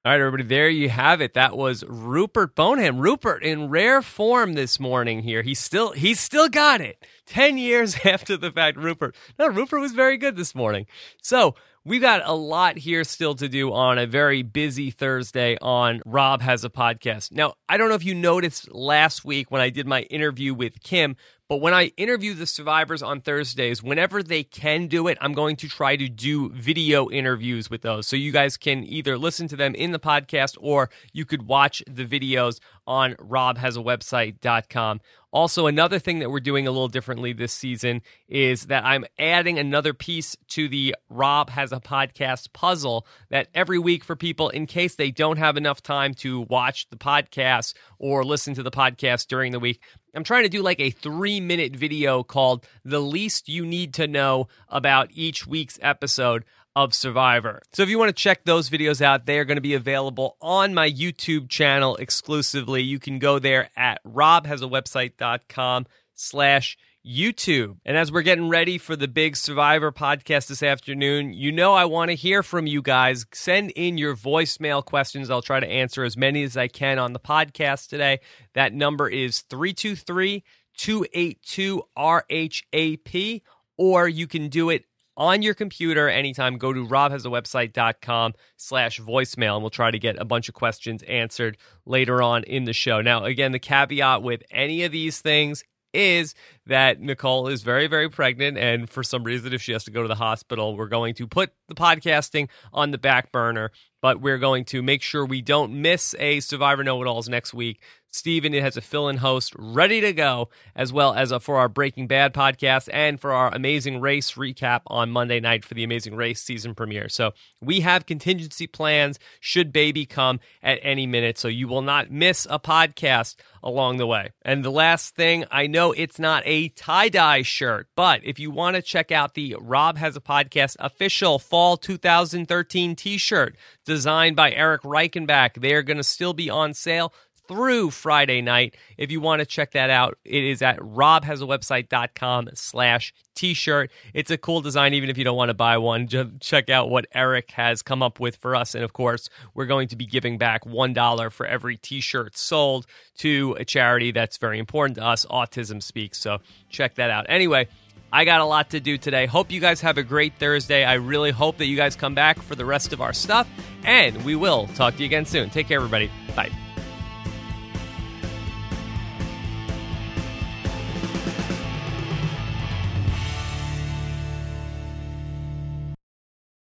All 0.06 0.14
right, 0.14 0.22
everybody, 0.22 0.44
there 0.44 0.70
you 0.70 0.88
have 0.88 1.20
it. 1.20 1.34
That 1.34 1.58
was 1.58 1.84
Rupert 1.86 2.56
Boneham. 2.56 3.00
Rupert 3.00 3.44
in 3.44 3.70
rare 3.70 4.02
form 4.02 4.54
this 4.54 4.80
morning 4.80 5.24
here. 5.24 5.42
He's 5.42 5.60
still 5.60 5.92
he's 5.92 6.20
still 6.20 6.48
got 6.48 6.80
it. 6.80 7.04
10 7.26 7.58
years 7.58 7.98
after 8.06 8.38
the 8.38 8.52
fact, 8.52 8.78
Rupert. 8.78 9.16
No, 9.38 9.48
Rupert 9.48 9.82
was 9.82 9.92
very 9.92 10.18
good 10.18 10.38
this 10.38 10.56
morning. 10.56 10.86
So, 11.22 11.56
We've 11.88 12.02
got 12.02 12.22
a 12.26 12.34
lot 12.34 12.78
here 12.78 13.06
still 13.06 13.34
to 13.36 13.48
do 13.48 13.72
on 13.72 13.98
a 13.98 14.06
very 14.06 14.42
busy 14.44 14.92
Thursday 14.92 15.58
on 15.62 16.02
Rob 16.06 16.42
Has 16.42 16.66
a 16.66 16.70
Podcast. 16.70 17.32
Now, 17.32 17.54
I 17.70 17.78
don't 17.78 17.88
know 17.88 17.96
if 17.96 18.04
you 18.04 18.14
noticed 18.14 18.70
last 18.74 19.24
week 19.24 19.50
when 19.52 19.62
I 19.62 19.70
did 19.70 19.88
my 19.88 20.02
interview 20.02 20.54
with 20.54 20.84
Kim, 20.84 21.16
but 21.50 21.58
when 21.58 21.74
I 21.74 21.94
interview 21.96 22.34
the 22.34 22.46
survivors 22.46 23.02
on 23.02 23.22
Thursdays, 23.22 23.82
whenever 23.82 24.22
they 24.22 24.44
can 24.44 24.88
do 24.88 25.08
it, 25.08 25.18
I'm 25.22 25.34
going 25.34 25.56
to 25.58 25.70
try 25.70 25.96
to 25.96 26.10
do 26.10 26.50
video 26.50 27.10
interviews 27.10 27.70
with 27.70 27.84
those. 27.84 28.06
So 28.06 28.18
you 28.18 28.34
guys 28.34 28.58
can 28.58 28.84
either 28.84 29.18
listen 29.18 29.48
to 29.50 29.56
them 29.56 29.74
in 29.74 29.92
the 29.92 30.00
podcast 30.00 30.58
or 30.60 30.90
you 31.14 31.24
could 31.24 31.44
watch 31.44 31.82
the 31.88 32.06
videos 32.06 32.60
on 32.86 33.14
robhasawebsite.com. 33.16 35.02
Also, 35.32 35.68
another 35.68 36.00
thing 36.00 36.20
that 36.20 36.32
we're 36.32 36.40
doing 36.40 36.68
a 36.68 36.72
little 36.72 36.88
differently 36.88 37.34
this 37.34 37.54
season 37.54 38.02
is 38.28 38.68
that 38.68 38.86
I'm 38.86 39.06
adding 39.20 39.60
another 39.60 39.94
piece 39.94 40.38
to 40.50 40.70
the 40.70 40.96
Rob 41.10 41.50
Has 41.50 41.72
a 41.74 41.80
Podcast 41.80 42.54
puzzle 42.54 43.06
that 43.30 43.50
every 43.54 43.78
week 43.78 44.04
for 44.04 44.16
people, 44.16 44.50
in 44.50 44.66
case 44.66 44.96
they 44.96 45.12
don't 45.12 45.38
have 45.38 45.58
enough 45.58 45.84
time 45.84 46.14
to 46.16 46.42
watch 46.42 46.90
the 46.90 46.96
podcast 46.96 47.74
or 48.00 48.24
listen 48.24 48.54
to 48.56 48.64
the 48.64 48.72
podcast 48.72 49.28
during 49.28 49.52
the 49.52 49.60
week, 49.60 49.82
I'm 50.16 50.24
trying 50.24 50.44
to 50.44 50.50
do 50.50 50.62
like 50.62 50.80
a 50.80 50.90
three 50.90 51.40
minute 51.40 51.76
video 51.76 52.24
called 52.24 52.66
The 52.84 53.00
Least 53.00 53.50
You 53.50 53.66
Need 53.66 53.94
to 53.96 54.08
Know 54.08 54.48
About 54.70 55.10
Each 55.14 55.46
Week's 55.46 55.78
Episode 55.82 56.46
of 56.76 56.94
Survivor. 56.94 57.62
So 57.74 57.82
if 57.82 57.90
you 57.90 57.98
want 57.98 58.10
to 58.10 58.24
check 58.24 58.46
those 58.46 58.70
videos 58.70 59.02
out, 59.02 59.26
they 59.26 59.40
are 59.40 59.46
going 59.46 59.58
to 59.58 59.62
be 59.62 59.74
available 59.74 60.38
on 60.42 60.74
my 60.74 60.90
YouTube 60.90 61.50
channel 61.50 61.96
exclusively. 61.96 62.84
You 62.84 63.00
can 63.00 63.18
go 63.18 63.40
there 63.40 63.70
at 63.76 64.04
robhasawebsite.com 64.04 65.88
slash 66.14 66.78
YouTube. 67.08 67.78
And 67.86 67.96
as 67.96 68.12
we're 68.12 68.22
getting 68.22 68.50
ready 68.50 68.78
for 68.78 68.96
the 68.96 69.08
big 69.08 69.38
Survivor 69.38 69.92
podcast 69.92 70.48
this 70.48 70.62
afternoon, 70.62 71.34
you 71.34 71.52
know 71.52 71.74
I 71.74 71.86
want 71.86 72.10
to 72.12 72.16
hear 72.16 72.44
from 72.44 72.68
you 72.68 72.82
guys. 72.82 73.26
Send 73.34 73.72
in 73.72 73.98
your 73.98 74.16
voicemail 74.16 74.84
questions. 74.84 75.30
I'll 75.30 75.42
try 75.42 75.60
to 75.60 75.68
answer 75.68 76.04
as 76.04 76.18
many 76.18 76.44
as 76.44 76.58
I 76.58 76.68
can 76.68 77.00
on 77.00 77.14
the 77.14 77.20
podcast 77.20 77.88
today. 77.88 78.20
That 78.54 78.74
number 78.74 79.08
is 79.08 79.42
323 79.42 80.44
282 80.78 81.84
RHAP, 81.98 83.42
or 83.78 84.08
you 84.08 84.28
can 84.28 84.50
do 84.50 84.70
it 84.70 84.86
on 85.16 85.42
your 85.42 85.54
computer 85.54 86.08
anytime. 86.08 86.58
Go 86.58 86.74
to 86.74 86.86
robhasawebsite.com 86.86 88.34
slash 88.58 89.00
voicemail, 89.00 89.54
and 89.54 89.64
we'll 89.64 89.70
try 89.70 89.90
to 89.90 89.98
get 89.98 90.22
a 90.22 90.26
bunch 90.26 90.50
of 90.50 90.56
questions 90.56 91.04
answered 91.04 91.58
later 91.86 92.22
on 92.22 92.44
in 92.44 92.66
the 92.66 92.74
show. 92.74 93.02
Now, 93.02 93.24
again, 93.24 93.54
the 93.54 93.60
caveat 93.60 94.22
with 94.22 94.44
any 94.52 94.84
of 94.84 94.92
these 94.92 95.20
things 95.20 95.64
is 95.98 96.36
that 96.68 97.00
Nicole 97.00 97.48
is 97.48 97.64
very, 97.64 97.88
very 97.88 98.10
pregnant. 98.10 98.58
And 98.58 98.90
for 98.90 99.04
some 99.04 99.24
reason, 99.24 99.54
if 99.54 99.62
she 99.62 99.72
has 99.72 99.84
to 99.86 99.92
go 99.92 100.02
to 100.02 100.08
the 100.08 100.16
hospital, 100.16 100.78
we're 100.78 100.88
going 100.88 101.16
to 101.16 101.28
put 101.28 101.52
the 101.68 101.76
podcasting 101.76 102.50
on 102.72 102.92
the 102.92 102.98
back 102.98 103.32
burner. 103.32 103.72
But 104.02 104.22
we're 104.22 104.38
going 104.38 104.66
to 104.66 104.84
make 104.84 105.02
sure 105.02 105.26
we 105.26 105.42
don't 105.42 105.82
miss 105.82 106.14
a 106.20 106.40
Survivor 106.40 106.84
Know 106.84 107.02
It 107.02 107.08
Alls 107.08 107.28
next 107.28 107.54
week. 107.54 107.82
Steven 108.18 108.54
it 108.54 108.64
has 108.64 108.76
a 108.76 108.82
fill 108.82 109.08
in 109.08 109.18
host 109.18 109.54
ready 109.58 110.02
to 110.02 110.12
go, 110.12 110.50
as 110.76 110.92
well 110.92 111.14
as 111.14 111.32
a, 111.32 111.40
for 111.40 111.58
our 111.58 111.70
Breaking 111.70 112.08
Bad 112.08 112.34
podcast 112.34 112.90
and 112.92 113.22
for 113.22 113.32
our 113.32 113.54
Amazing 113.54 114.02
Race 114.02 114.34
recap 114.34 114.82
on 114.88 115.12
Monday 115.12 115.40
night 115.40 115.64
for 115.64 115.76
the 115.76 115.84
Amazing 115.84 116.16
Race 116.16 116.42
season 116.42 116.74
premiere. 116.76 117.10
So 117.10 117.34
we 117.62 117.82
have 117.82 118.06
contingency 118.06 118.68
plans 118.68 119.20
should 119.40 119.72
baby 119.72 120.06
come 120.06 120.40
at 120.64 120.80
any 120.82 121.06
minute. 121.06 121.38
So 121.38 121.48
you 121.48 121.68
will 121.68 121.82
not 121.82 122.12
miss 122.12 122.48
a 122.50 122.60
podcast 122.60 123.36
along 123.64 123.98
the 123.98 124.08
way. 124.08 124.32
And 124.44 124.64
the 124.64 124.72
last 124.72 125.16
thing, 125.16 125.46
I 125.52 125.68
know 125.68 125.92
it's 125.92 126.20
not 126.20 126.44
a 126.46 126.70
tie 126.70 127.10
dye 127.10 127.42
shirt, 127.42 127.88
but 127.96 128.22
if 128.24 128.40
you 128.40 128.50
want 128.50 128.76
to 128.76 128.82
check 128.82 129.12
out 129.12 129.34
the 129.34 129.56
Rob 129.60 129.98
Has 129.98 130.16
a 130.16 130.22
Podcast 130.22 130.76
official 130.80 131.38
fall 131.38 131.78
2013 131.78 132.96
t 132.96 133.18
shirt 133.18 133.56
designed 133.86 134.36
by 134.36 134.52
Eric 134.52 134.82
Reichenbach, 134.82 135.60
they 135.60 135.74
are 135.74 135.84
going 135.84 135.98
to 135.98 136.04
still 136.04 136.34
be 136.34 136.50
on 136.50 136.74
sale 136.74 137.14
through 137.48 137.92
Friday 137.92 138.42
night. 138.42 138.76
If 138.98 139.12
you 139.12 139.22
want 139.22 139.40
to 139.40 139.46
check 139.46 139.72
that 139.72 139.90
out, 139.90 140.18
it 140.24 140.44
is 140.44 140.62
at 140.62 140.78
robhasawebsite.com 140.80 142.50
slash 142.54 143.14
t-shirt. 143.36 143.92
It's 144.14 144.32
a 144.32 144.38
cool 144.38 144.62
design, 144.62 144.94
even 144.94 145.10
if 145.10 145.18
you 145.18 145.24
don't 145.24 145.38
want 145.38 145.50
to 145.50 145.54
buy 145.54 145.78
one. 145.78 146.08
Just 146.08 146.40
check 146.40 146.70
out 146.70 146.90
what 146.90 147.06
Eric 147.14 147.52
has 147.52 147.82
come 147.82 148.02
up 148.02 148.20
with 148.20 148.36
for 148.38 148.56
us. 148.56 148.76
And 148.76 148.84
of 148.84 148.94
course, 148.94 149.30
we're 149.54 149.66
going 149.66 149.88
to 149.90 149.96
be 149.96 150.06
giving 150.06 150.38
back 150.38 150.66
$1 150.66 151.32
for 151.32 151.46
every 151.46 151.78
t-shirt 151.78 152.38
sold 152.38 152.86
to 153.18 153.56
a 153.60 153.66
charity 153.66 154.12
that's 154.12 154.38
very 154.38 154.60
important 154.60 154.98
to 154.98 155.06
us, 155.06 155.26
Autism 155.26 155.82
Speaks. 155.82 156.20
So 156.20 156.40
check 156.70 156.96
that 156.96 157.10
out. 157.10 157.28
Anyway, 157.30 157.68
I 158.12 158.26
got 158.26 158.42
a 158.42 158.46
lot 158.46 158.70
to 158.72 158.80
do 158.80 158.98
today. 158.98 159.26
Hope 159.26 159.52
you 159.52 159.60
guys 159.60 159.82
have 159.82 159.98
a 159.98 160.04
great 160.04 160.34
Thursday. 160.40 160.86
I 160.86 160.94
really 160.96 161.32
hope 161.32 161.58
that 161.58 161.66
you 161.66 161.76
guys 161.76 161.96
come 161.96 162.16
back 162.16 162.42
for 162.42 162.56
the 162.56 162.66
rest 162.66 162.94
of 162.94 163.02
our 163.02 163.14
stuff. 163.14 163.48
And 163.84 164.24
we 164.24 164.36
will 164.36 164.68
talk 164.68 164.96
to 164.96 165.00
you 165.00 165.06
again 165.06 165.26
soon. 165.26 165.50
Take 165.50 165.68
care, 165.68 165.78
everybody. 165.78 166.10
Bye. 166.36 166.67